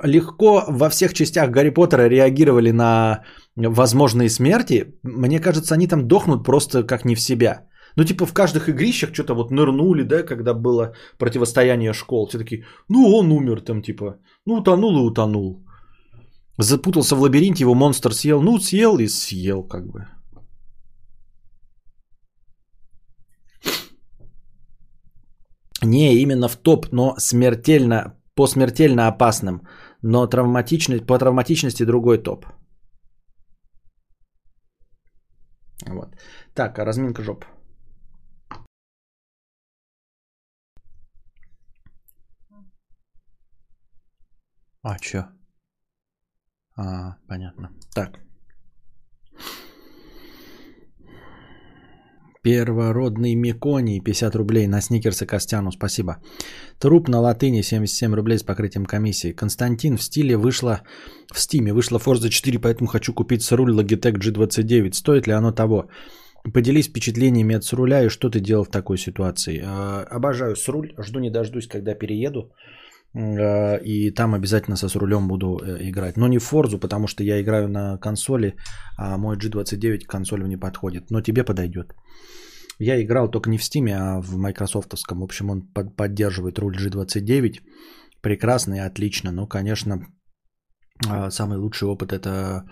[0.03, 3.23] легко во всех частях Гарри Поттера реагировали на
[3.55, 7.67] возможные смерти, мне кажется, они там дохнут просто как не в себя.
[7.95, 12.27] Ну, типа в каждых игрищах что-то вот нырнули, да, когда было противостояние школ.
[12.27, 15.66] Все таки ну, он умер там, типа, ну, утонул и утонул.
[16.59, 18.41] Запутался в лабиринте, его монстр съел.
[18.41, 20.07] Ну, съел и съел, как бы.
[25.83, 29.61] Не, именно в топ, но смертельно, по смертельно опасным.
[30.01, 32.45] Но травматичность, по травматичности другой топ.
[35.85, 36.15] Вот.
[36.53, 37.45] Так, а разминка жоп.
[44.83, 45.36] А, чё?
[46.77, 47.69] А, понятно.
[47.93, 48.19] Так.
[52.43, 56.17] Первородный Меконий, 50 рублей на сникерсы Костяну, спасибо.
[56.79, 59.33] Труп на латыни, 77 рублей с покрытием комиссии.
[59.33, 60.81] Константин в стиле вышла,
[61.33, 64.93] в стиме вышла Forza 4, поэтому хочу купить с руль Logitech G29.
[64.93, 65.89] Стоит ли оно того?
[66.53, 69.61] Поделись впечатлениями от руля и что ты делал в такой ситуации.
[69.65, 72.53] А, обожаю с руль, жду не дождусь, когда перееду.
[73.17, 76.17] Э, и там обязательно со с рулем буду э, играть.
[76.17, 78.55] Но не в Форзу, потому что я играю на консоли,
[78.97, 81.11] а мой G29 к консолям не подходит.
[81.11, 81.95] Но тебе подойдет.
[82.79, 85.19] Я играл только не в Steam, а в майкрософтовском.
[85.19, 85.61] В общем, он
[85.97, 87.61] поддерживает руль G29.
[88.21, 89.31] Прекрасно и отлично.
[89.31, 89.99] Но, конечно,
[91.09, 92.63] э, самый лучший опыт это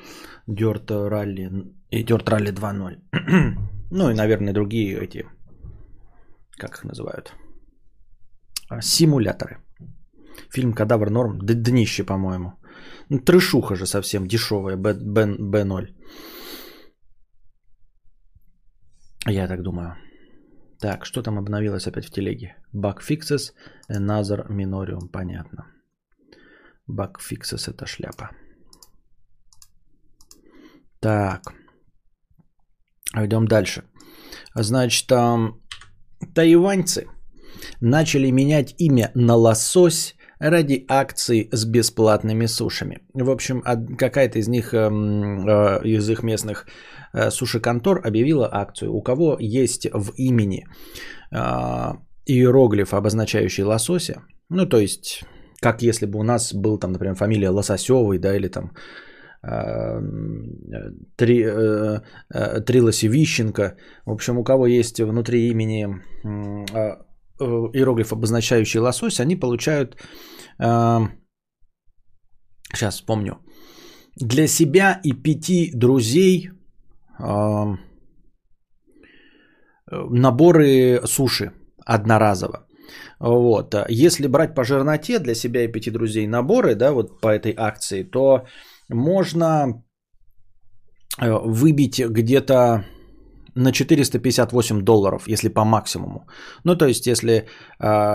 [0.47, 2.97] Dirt Rally и Dirt Rally 2.0.
[3.91, 5.25] ну и, наверное, другие эти,
[6.59, 7.33] как их называют,
[8.81, 9.64] симуляторы.
[10.49, 12.53] Фильм «Кадавр норм», днище, по-моему.
[13.09, 15.87] Ну, трешуха же совсем дешевая, Б, Б, Б0.
[19.27, 19.95] Я так думаю.
[20.79, 22.55] Так, что там обновилось опять в телеге?
[22.73, 23.53] Bug fixes,
[23.89, 25.67] another minorium, понятно.
[26.87, 28.29] Bug fixes это шляпа.
[30.99, 31.53] Так.
[33.15, 33.83] Идем дальше.
[34.55, 35.61] Значит, там
[36.33, 37.07] тайваньцы
[37.81, 42.99] начали менять имя на лосось ради акций с бесплатными сушами.
[43.13, 43.61] В общем,
[43.97, 46.65] какая-то из них, эм, э, из их местных
[47.13, 48.93] э, суши-контор объявила акцию.
[48.93, 50.65] У кого есть в имени
[51.31, 51.37] э,
[52.25, 55.23] иероглиф, обозначающий лосося, ну то есть,
[55.61, 58.71] как если бы у нас был там, например, фамилия Лососевый, да, или там
[61.17, 61.43] Три,
[62.65, 63.75] Трилоси Вищенко.
[64.05, 65.87] В общем, у кого есть внутри имени
[67.39, 69.97] иероглиф, обозначающий лосось, они получают
[72.73, 73.39] сейчас вспомню,
[74.15, 76.49] для себя и пяти друзей
[79.87, 81.51] наборы суши
[81.85, 82.67] одноразово.
[83.19, 83.75] Вот.
[83.89, 88.03] Если брать по жирноте для себя и пяти друзей наборы, да, вот по этой акции,
[88.03, 88.45] то
[88.89, 89.83] можно
[91.19, 92.85] э, выбить где-то
[93.55, 96.27] на 458 долларов, если по максимуму.
[96.63, 97.47] Ну, то есть, если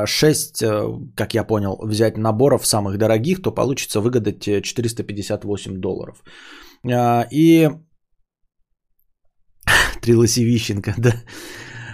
[0.07, 0.83] 6, э,
[1.17, 6.23] как я понял, взять наборов самых дорогих, то получится выгадать 458 долларов.
[6.85, 7.71] Э, и...
[10.03, 11.13] Трилосевищенко, да.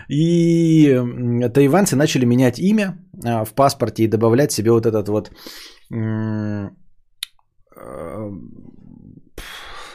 [0.09, 0.95] И
[1.55, 5.31] тайванцы начали менять имя э, в паспорте и добавлять себе вот этот вот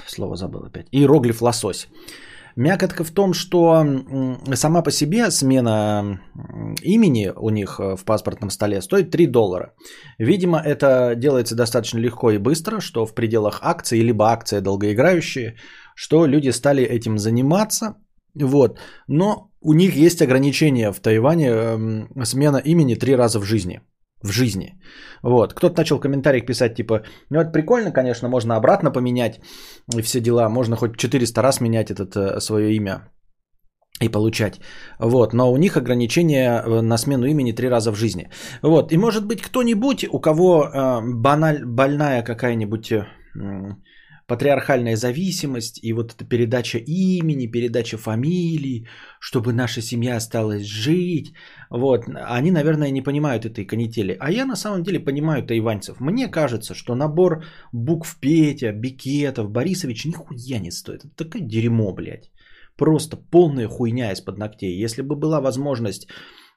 [0.07, 0.87] слово забыл опять.
[0.91, 1.87] Иероглиф лосось.
[2.55, 3.85] Мякотка в том, что
[4.53, 6.19] сама по себе смена
[6.81, 9.73] имени у них э, в паспортном столе стоит 3 доллара.
[10.19, 15.55] Видимо, это делается достаточно легко и быстро, что в пределах акции, либо акция долгоиграющие,
[15.95, 17.95] что люди стали этим заниматься.
[18.35, 18.79] Вот.
[19.07, 23.81] Но у них есть ограничения в Тайване эм, смена имени три раза в жизни.
[24.23, 24.79] В жизни.
[25.23, 25.53] Вот.
[25.53, 29.39] Кто-то начал в комментариях писать, типа, ну это прикольно, конечно, можно обратно поменять
[29.97, 30.49] и все дела.
[30.49, 33.11] Можно хоть 400 раз менять это э, свое имя
[34.01, 34.61] и получать.
[34.99, 35.33] Вот.
[35.33, 38.29] Но у них ограничение э, на смену имени три раза в жизни.
[38.61, 38.91] Вот.
[38.91, 43.05] И может быть кто-нибудь, у кого э, баналь, больная какая-нибудь э,
[44.31, 48.87] патриархальная зависимость и вот эта передача имени, передача фамилии,
[49.19, 51.33] чтобы наша семья осталась жить.
[51.69, 52.05] Вот.
[52.37, 54.15] Они, наверное, не понимают этой канители.
[54.19, 55.99] А я на самом деле понимаю тайваньцев.
[55.99, 61.03] Мне кажется, что набор букв Петя, Бикетов, Борисович нихуя не стоит.
[61.03, 62.31] Это такое дерьмо, блядь.
[62.77, 64.85] Просто полная хуйня из-под ногтей.
[64.85, 66.07] Если бы была возможность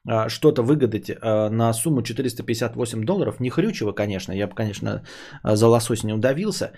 [0.07, 5.03] а, что-то выгадать а, на сумму 458 долларов, не хрючево, конечно, я бы, конечно,
[5.43, 6.71] а, за лосось не удавился,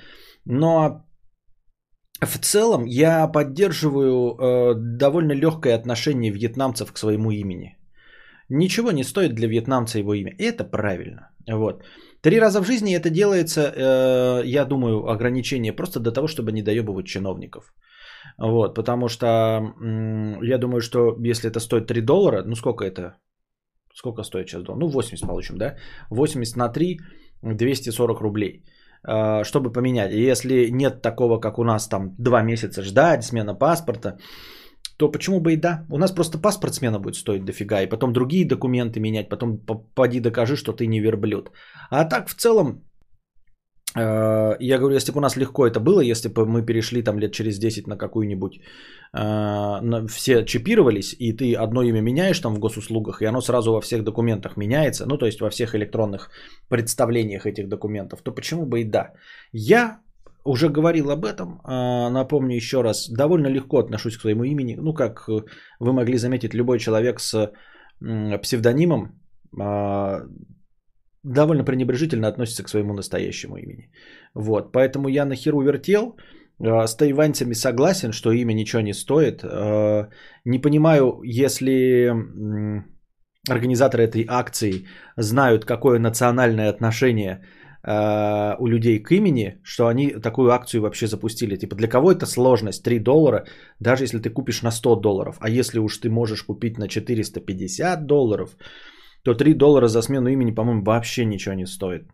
[0.50, 1.06] но
[2.22, 7.78] в целом я поддерживаю э, довольно легкое отношение вьетнамцев к своему имени.
[8.50, 10.32] Ничего не стоит для вьетнамца его имя.
[10.40, 11.30] И это правильно.
[11.52, 11.84] Вот.
[12.22, 16.64] Три раза в жизни это делается, э, я думаю, ограничение просто для того, чтобы не
[16.64, 17.74] доебывать чиновников.
[18.38, 23.18] Вот, потому что м, я думаю, что если это стоит 3 доллара, ну сколько это?
[23.94, 24.80] Сколько стоит сейчас доллар?
[24.80, 25.76] Ну 80 получим, да?
[26.10, 27.00] 80 на 3,
[27.42, 28.64] 240 рублей
[29.04, 30.12] чтобы поменять.
[30.12, 34.18] И если нет такого, как у нас там 2 месяца ждать, смена паспорта,
[34.98, 35.86] то почему бы и да?
[35.90, 39.60] У нас просто паспорт смена будет стоить дофига, и потом другие документы менять, потом
[39.96, 41.52] поди докажи, что ты не верблюд.
[41.92, 42.80] А так в целом, э,
[44.00, 47.32] я говорю, если бы у нас легко это было, если бы мы перешли там лет
[47.32, 48.60] через 10 на какую-нибудь,
[49.14, 53.82] э, все чипировались, и ты одно имя меняешь там в госуслугах, и оно сразу во
[53.82, 56.30] всех документах меняется, ну то есть во всех электронных
[56.70, 59.14] представлениях этих документов, то почему бы и да?
[59.54, 60.00] Я
[60.44, 64.76] уже говорил об этом, а, напомню еще раз, довольно легко отношусь к своему имени.
[64.80, 65.42] Ну, как э,
[65.80, 67.52] вы могли заметить, любой человек с
[68.42, 69.20] псевдонимом
[71.34, 73.92] довольно пренебрежительно относится к своему настоящему имени.
[74.34, 76.18] Вот, поэтому я нахеру вертел,
[76.60, 79.44] а, с тайваньцами согласен, что имя ничего не стоит.
[79.44, 80.10] А,
[80.46, 82.14] Не понимаю, если
[83.50, 87.46] организаторы этой акции знают, какое национальное отношение
[87.84, 91.56] э, у людей к имени, что они такую акцию вообще запустили.
[91.56, 93.46] Типа для кого это сложность 3 доллара,
[93.80, 95.38] даже если ты купишь на 100 долларов.
[95.40, 98.58] А если уж ты можешь купить на 450 долларов,
[99.28, 102.08] то 3 доллара за смену имени, по-моему, вообще ничего не стоит.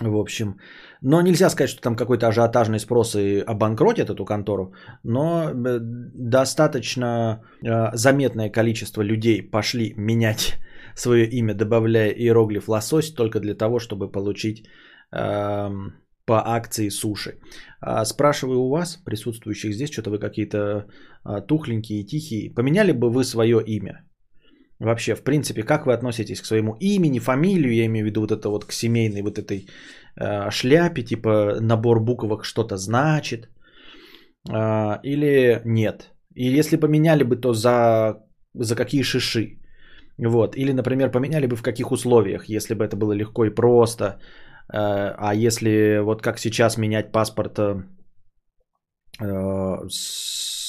[0.00, 0.56] В общем,
[1.02, 4.72] но нельзя сказать, что там какой-то ажиотажный спрос и обанкротит эту контору,
[5.04, 5.78] но э,
[6.30, 10.58] достаточно э, заметное количество людей пошли менять
[10.96, 14.64] свое имя, добавляя иероглиф лосось только для того, чтобы получить
[15.12, 15.92] эм,
[16.24, 17.38] по акции суши.
[17.80, 20.86] А, спрашиваю у вас, присутствующих здесь, что-то вы какие-то
[21.24, 24.06] а, тухленькие и тихие, поменяли бы вы свое имя?
[24.82, 28.32] Вообще, в принципе, как вы относитесь к своему имени, фамилию, я имею в виду вот
[28.32, 29.68] это вот к семейной вот этой
[30.20, 33.48] э, шляпе, типа набор буквок что-то значит,
[34.50, 36.10] э, или нет?
[36.34, 38.24] И если поменяли бы, то за,
[38.54, 39.60] за какие шиши?
[40.18, 40.56] Вот.
[40.56, 44.14] Или, например, поменяли бы в каких условиях, если бы это было легко и просто, э,
[44.72, 47.84] а если вот как сейчас менять паспорт э,
[49.88, 50.61] с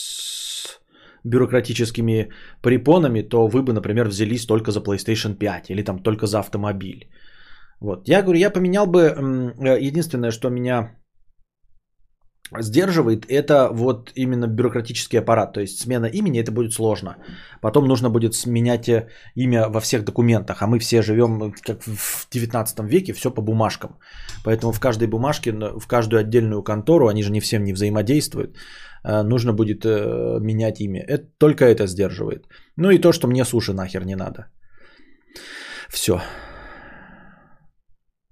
[1.23, 2.29] бюрократическими
[2.61, 7.09] препонами, то вы бы, например, взялись только за PlayStation 5 или там только за автомобиль.
[7.79, 8.07] Вот.
[8.07, 9.01] Я говорю, я поменял бы,
[9.79, 10.97] единственное, что меня
[12.59, 15.53] сдерживает, это вот именно бюрократический аппарат.
[15.53, 17.15] То есть смена имени, это будет сложно.
[17.61, 18.89] Потом нужно будет сменять
[19.35, 20.61] имя во всех документах.
[20.61, 23.97] А мы все живем как в 19 веке, все по бумажкам.
[24.43, 28.57] Поэтому в каждой бумажке, в каждую отдельную контору, они же не всем не взаимодействуют,
[29.03, 31.03] нужно будет менять имя.
[31.07, 32.47] Это, только это сдерживает.
[32.77, 34.47] Ну и то, что мне суши нахер не надо.
[35.89, 36.21] Все.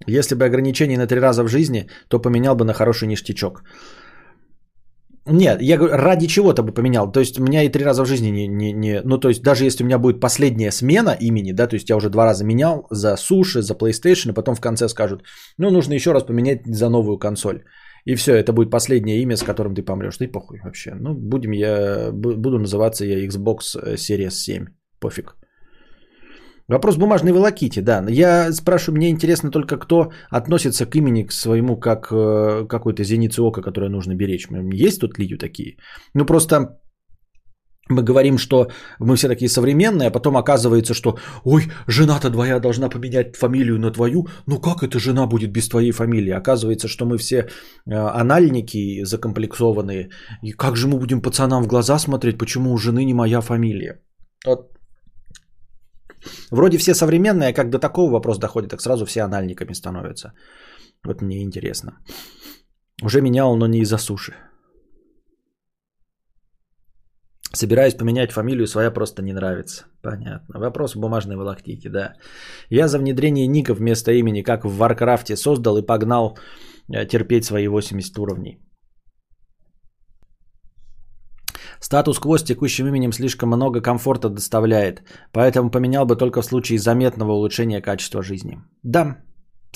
[0.06, 3.62] Если бы ограничение на три раза в жизни, то поменял бы на хороший ништячок.
[5.26, 7.12] Нет, я говорю, ради чего-то бы поменял.
[7.12, 9.00] То есть у меня и три раза в жизни не, не, не...
[9.04, 11.96] Ну, то есть даже если у меня будет последняя смена имени, да, то есть я
[11.96, 15.22] уже два раза менял за суши, за PlayStation, и потом в конце скажут,
[15.58, 17.62] ну, нужно еще раз поменять за новую консоль.
[18.04, 20.16] И все, это будет последнее имя, с которым ты помрешь.
[20.16, 20.94] Ты похуй вообще.
[20.94, 22.10] Ну, будем я...
[22.12, 24.66] Буду называться я Xbox Series 7.
[24.98, 25.36] Пофиг.
[26.68, 28.04] Вопрос бумажной волоките, да.
[28.08, 33.42] Я спрашиваю, мне интересно только, кто относится к имени к своему как э, какой-то зенице
[33.42, 34.48] ока, которое нужно беречь.
[34.72, 35.76] Есть тут люди такие?
[36.14, 36.80] Ну просто
[37.88, 38.68] мы говорим, что
[39.00, 43.90] мы все такие современные, а потом оказывается, что ой, жена-то твоя должна поменять фамилию на
[43.90, 44.26] твою.
[44.46, 46.32] Ну как эта жена будет без твоей фамилии?
[46.32, 50.10] Оказывается, что мы все э, анальники закомплексованные.
[50.42, 54.00] И как же мы будем пацанам в глаза смотреть, почему у жены не моя фамилия?
[54.46, 54.72] Вот
[56.50, 60.32] Вроде все современные, а как до такого вопрос доходит, так сразу все анальниками становятся.
[61.04, 61.98] Вот мне интересно.
[63.02, 64.34] Уже менял, но не из-за суши.
[67.54, 69.84] Собираюсь поменять фамилию, своя просто не нравится.
[70.02, 70.58] Понятно.
[70.58, 72.14] Вопрос в бумажной волоките, да.
[72.70, 76.38] Я за внедрение ников вместо имени, как в Warcraft е, создал и погнал
[76.88, 78.58] э, терпеть свои 80 уровней.
[81.80, 85.02] Статус-кво с текущим именем слишком много комфорта доставляет,
[85.32, 88.62] поэтому поменял бы только в случае заметного улучшения качества жизни.
[88.82, 89.18] Да,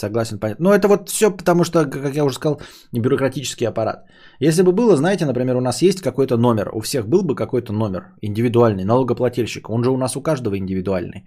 [0.00, 0.64] согласен, понятно.
[0.64, 2.60] Но это вот все потому, что, как я уже сказал,
[2.92, 4.06] бюрократический аппарат.
[4.40, 7.72] Если бы было, знаете, например, у нас есть какой-то номер, у всех был бы какой-то
[7.72, 11.24] номер индивидуальный, налогоплательщик, он же у нас у каждого индивидуальный.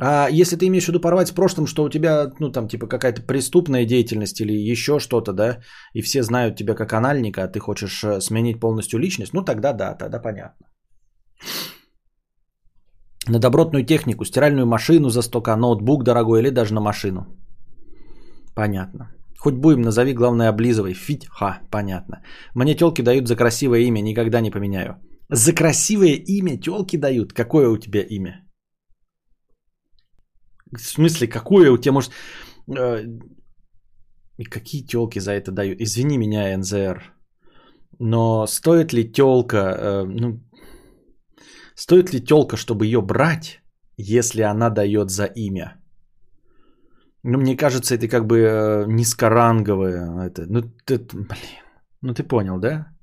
[0.00, 2.86] А если ты имеешь в виду порвать с прошлым, что у тебя, ну, там, типа,
[2.86, 5.58] какая-то преступная деятельность или еще что-то, да,
[5.92, 9.72] и все знают тебя как анальника, а ты хочешь э, сменить полностью личность, ну, тогда
[9.72, 10.66] да, тогда понятно.
[13.28, 17.26] На добротную технику, стиральную машину за 100к, ноутбук дорогой или даже на машину.
[18.54, 19.10] Понятно.
[19.38, 20.94] Хоть будем, назови, главное, облизывай.
[20.94, 22.22] Фить, ха, понятно.
[22.54, 24.96] Мне телки дают за красивое имя, никогда не поменяю.
[25.30, 27.32] За красивое имя телки дают?
[27.32, 28.44] Какое у тебя имя?
[30.72, 32.12] В смысле, какое у тебя может...
[32.76, 33.04] Э,
[34.38, 35.80] и какие телки за это дают?
[35.80, 37.14] Извини меня, НЗР.
[37.98, 40.40] Но стоит ли телка, э, ну,
[41.74, 43.60] стоит ли телка, чтобы ее брать,
[43.96, 45.82] если она дает за имя?
[47.22, 50.26] Ну, мне кажется, это как бы э, низкоранговое.
[50.26, 51.64] Это, ну, ты, блин,
[52.00, 52.97] ну ты понял, да?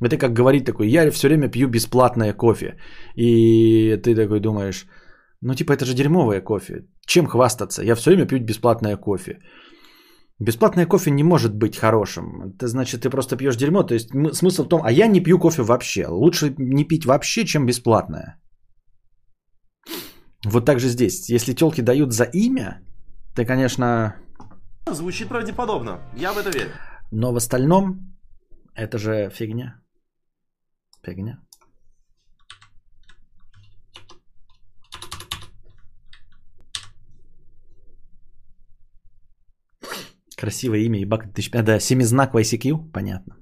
[0.00, 2.76] Это как говорить такой, я все время пью бесплатное кофе.
[3.16, 4.86] И ты такой думаешь,
[5.42, 6.86] ну, типа, это же дерьмовое кофе.
[7.06, 7.82] Чем хвастаться?
[7.82, 9.38] Я все время пью бесплатное кофе.
[10.38, 12.52] Бесплатное кофе не может быть хорошим.
[12.54, 13.82] Это значит, ты просто пьешь дерьмо.
[13.82, 16.06] То есть смысл в том, а я не пью кофе вообще.
[16.06, 18.40] Лучше не пить вообще, чем бесплатное.
[20.44, 21.28] Вот так же здесь.
[21.28, 22.82] Если телки дают за имя,
[23.34, 24.16] ты, конечно...
[24.90, 26.00] Звучит правдеподобно.
[26.16, 26.70] Я в это верю.
[27.12, 28.11] Но в остальном
[28.74, 29.80] это же фигня.
[31.02, 31.38] Фигня.
[40.36, 41.64] Красивое имя, ебак 2005.
[41.64, 43.41] Да, семизнак в ICQ, понятно.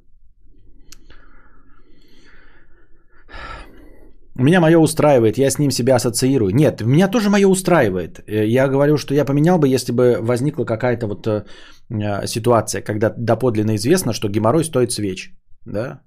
[4.35, 6.55] Меня мое устраивает, я с ним себя ассоциирую.
[6.55, 8.21] Нет, меня тоже мое устраивает.
[8.27, 11.45] Э, я говорю, что я поменял бы, если бы возникла какая-то вот э,
[11.91, 15.33] э, ситуация, когда доподлинно известно, что геморрой стоит свеч.
[15.67, 16.03] Да?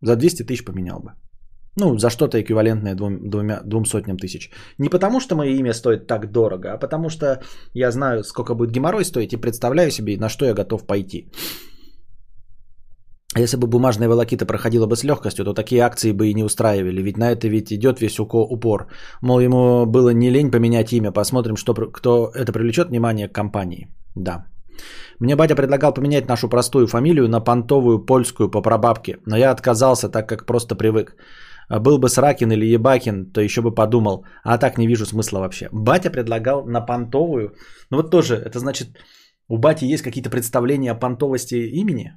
[0.00, 1.12] За 200 тысяч поменял бы.
[1.76, 4.50] Ну, за что-то эквивалентное двум, двумя, двум сотням тысяч.
[4.78, 7.42] Не потому, что мое имя стоит так дорого, а потому что
[7.74, 11.30] я знаю, сколько будет геморрой стоить и представляю себе, на что я готов пойти.
[13.38, 17.02] Если бы бумажная волокита проходила бы с легкостью, то такие акции бы и не устраивали.
[17.02, 18.88] Ведь на это ведь идет весь упор.
[19.22, 21.12] Мол, ему было не лень поменять имя.
[21.12, 23.88] Посмотрим, что, кто это привлечет внимание к компании.
[24.14, 24.44] Да.
[25.18, 29.18] Мне батя предлагал поменять нашу простую фамилию на понтовую польскую по прабабке.
[29.26, 31.16] Но я отказался, так как просто привык.
[31.70, 34.26] Был бы Сракин или Ебакин, то еще бы подумал.
[34.44, 35.68] А так не вижу смысла вообще.
[35.72, 37.54] Батя предлагал на понтовую.
[37.90, 38.88] Ну вот тоже, это значит,
[39.48, 42.12] у бати есть какие-то представления о понтовости имени?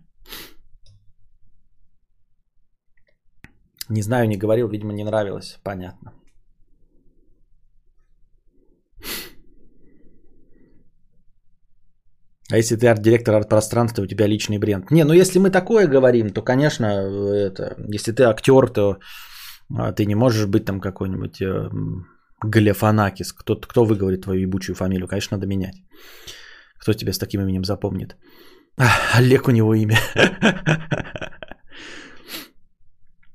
[3.89, 5.59] Не знаю, не говорил, видимо, не нравилось.
[5.63, 6.13] Понятно.
[12.51, 14.91] А если ты арт-директор арт-пространства, у тебя личный бренд?
[14.91, 18.97] Не, ну если мы такое говорим, то, конечно, это, если ты актер, то
[19.75, 21.69] а, ты не можешь быть там какой-нибудь э,
[22.43, 23.33] Галефанакис.
[23.33, 25.07] Кто, кто выговорит твою ебучую фамилию?
[25.07, 25.75] Конечно, надо менять.
[26.79, 28.15] Кто тебя с таким именем запомнит?
[29.17, 29.97] Олег у него имя.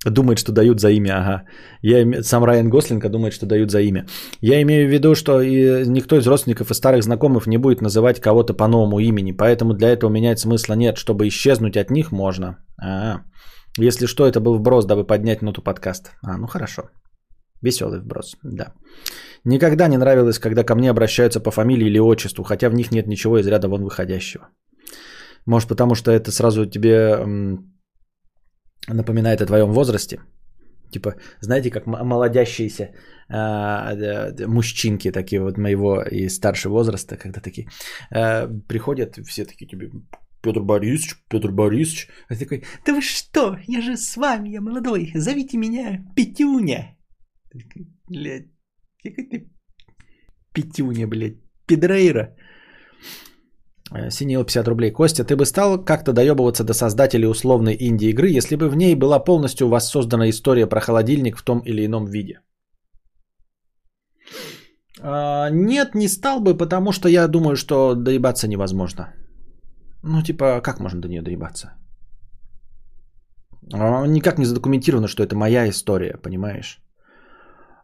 [0.05, 1.43] Думает, что дают за имя, ага.
[1.83, 4.07] Я, сам Райан Гослинг думает, что дают за имя.
[4.41, 8.21] Я имею в виду, что и никто из родственников и старых знакомых не будет называть
[8.21, 10.97] кого-то по новому имени, поэтому для этого менять смысла нет.
[10.97, 12.57] Чтобы исчезнуть от них можно.
[12.83, 13.21] А,
[13.79, 16.11] если что, это был вброс, дабы поднять ноту подкаста.
[16.23, 16.83] А, ну хорошо.
[17.63, 18.73] Веселый вброс, да.
[19.45, 23.07] Никогда не нравилось, когда ко мне обращаются по фамилии или отчеству, хотя в них нет
[23.07, 24.49] ничего из ряда вон выходящего.
[25.47, 27.19] Может, потому что это сразу тебе
[28.89, 30.19] напоминает о твоем возрасте.
[30.91, 32.91] Типа, знаете, как молодящиеся
[33.29, 37.69] э, мужчинки такие вот моего и старшего возраста, когда такие
[38.11, 39.91] э, приходят, все такие тебе,
[40.43, 42.09] Петр Борисович, Петр Борисович.
[42.29, 46.97] А ты такой, да вы что, я же с вами, я молодой, зовите меня Петюня.
[48.09, 48.49] Блядь,
[49.03, 49.51] какой ты
[50.53, 52.35] Петюня, блядь, Педрейра.
[53.93, 54.93] Э, Синил 50 рублей.
[54.93, 59.19] Костя, ты бы стал как-то доебываться до создателей условной инди-игры, если бы в ней была
[59.19, 62.41] полностью воссоздана история про холодильник в том или ином виде?
[65.03, 69.13] А, нет, не стал бы, потому что я думаю, что доебаться невозможно.
[70.03, 71.73] Ну, типа, как можно до нее доебаться?
[73.73, 76.83] А, никак не задокументировано, что это моя история, понимаешь?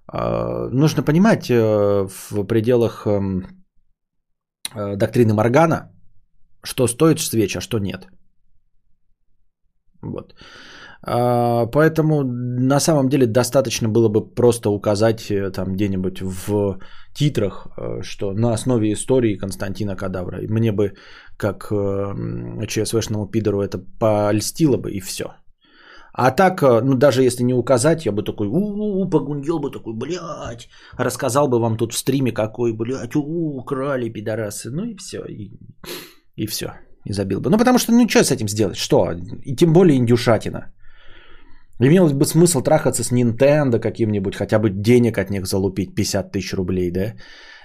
[0.06, 3.46] А, нужно понимать э, в пределах эм,
[4.74, 5.95] э, доктрины Моргана,
[6.66, 8.08] что стоит свеч, а что нет.
[10.02, 10.34] Вот.
[11.02, 16.78] А, поэтому на самом деле достаточно было бы просто указать э, там где-нибудь в
[17.14, 20.40] титрах, э, что на основе истории Константина Кадавра.
[20.48, 20.94] Мне бы,
[21.36, 25.24] как э, ЧСВшному пидору, это польстило бы и все.
[26.18, 30.68] А так, ну даже если не указать, я бы такой, у-у-у, погундел бы такой, блядь,
[30.98, 35.50] рассказал бы вам тут в стриме какой, блядь, у-у, украли пидорасы, ну и все, и,
[36.36, 36.66] и все,
[37.04, 37.50] и забил бы.
[37.50, 39.12] Ну потому что, ну что с этим сделать, что,
[39.44, 40.72] и тем более индюшатина.
[41.80, 46.54] Имелось бы смысл трахаться с Nintendo каким-нибудь, хотя бы денег от них залупить 50 тысяч
[46.54, 47.14] рублей, да?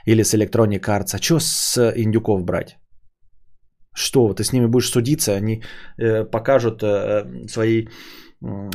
[0.06, 1.16] Или с Electronic Arts.
[1.16, 2.78] А что с индюков брать?
[3.94, 5.64] Что, ты с ними будешь судиться, они
[5.98, 7.88] э, покажут э, свои э,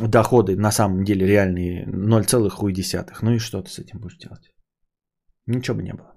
[0.08, 3.18] доходы на самом деле реальные 0,1.
[3.22, 4.50] Ну и что ты с этим будешь делать?
[5.46, 6.15] Ничего бы не было.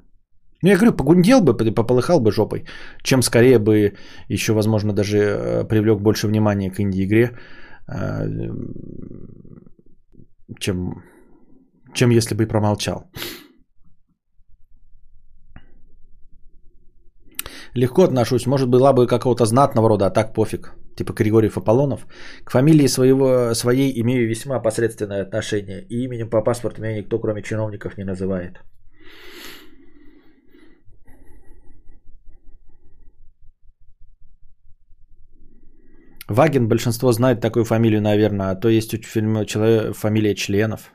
[0.61, 2.65] Ну, я говорю, погундел бы, пополыхал бы жопой,
[3.03, 3.93] чем скорее бы
[4.27, 7.31] еще, возможно, даже э, привлек больше внимания к инди-игре,
[7.87, 8.25] а,
[10.59, 11.03] чем,
[11.93, 13.09] чем если бы и промолчал.
[17.75, 20.73] Легко отношусь, может была бы какого-то знатного рода, а так пофиг.
[20.97, 22.07] Типа Григорьев Аполлонов.
[22.43, 25.85] К фамилии своего, своей имею весьма посредственное отношение.
[25.89, 28.59] И именем по паспорту меня никто, кроме чиновников, не называет.
[36.29, 40.93] Ваген большинство знает такую фамилию, наверное, а то есть у фильма человек, фамилия членов.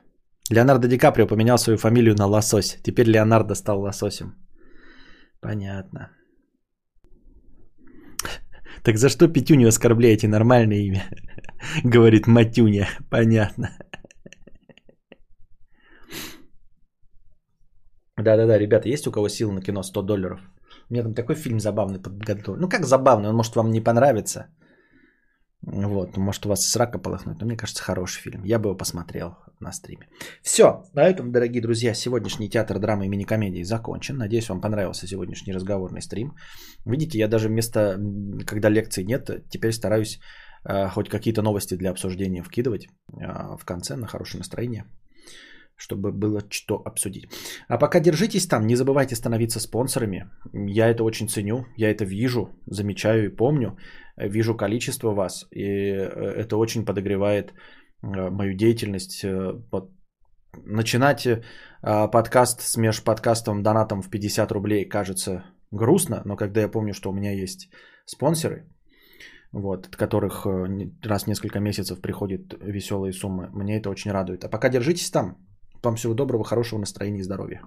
[0.50, 2.78] Леонардо Ди Каприо поменял свою фамилию на Лосось.
[2.82, 4.34] Теперь Леонардо стал лососем.
[5.40, 6.10] Понятно.
[8.84, 11.04] Так за что Петюню оскорбляете нормальное имя?
[11.84, 12.86] Говорит Матюня.
[13.10, 13.70] Понятно.
[18.16, 20.40] Да-да-да, ребята, есть у кого сил на кино 100 долларов?
[20.90, 22.60] У меня там такой фильм забавный подготовлен.
[22.60, 24.46] Ну как забавный, он может вам не понравится.
[25.66, 28.44] Вот, может у вас срака полыхнуть, но мне кажется, хороший фильм.
[28.44, 30.08] Я бы его посмотрел на стриме.
[30.42, 34.18] Все, на этом, дорогие друзья, сегодняшний театр драмы и мини-комедии закончен.
[34.18, 36.34] Надеюсь, вам понравился сегодняшний разговорный стрим.
[36.84, 37.98] Видите, я даже вместо,
[38.46, 40.20] когда лекций нет, теперь стараюсь
[40.64, 44.84] э, хоть какие-то новости для обсуждения вкидывать э, в конце на хорошее настроение,
[45.76, 47.28] чтобы было что обсудить.
[47.68, 50.30] А пока держитесь там, не забывайте становиться спонсорами.
[50.52, 53.76] Я это очень ценю, я это вижу, замечаю и помню.
[54.16, 59.24] Вижу количество вас, и э, это очень подогревает э, мою деятельность.
[59.24, 59.60] Э,
[60.66, 61.26] Начинать
[61.82, 65.42] подкаст с межподкастом донатом в 50 рублей кажется
[65.72, 67.68] грустно, но когда я помню, что у меня есть
[68.06, 68.70] спонсоры,
[69.50, 70.46] вот, от которых
[71.02, 74.44] раз в несколько месяцев приходят веселые суммы, мне это очень радует.
[74.44, 75.38] А пока держитесь там.
[75.84, 77.62] Вам всего доброго, хорошего настроения и здоровья.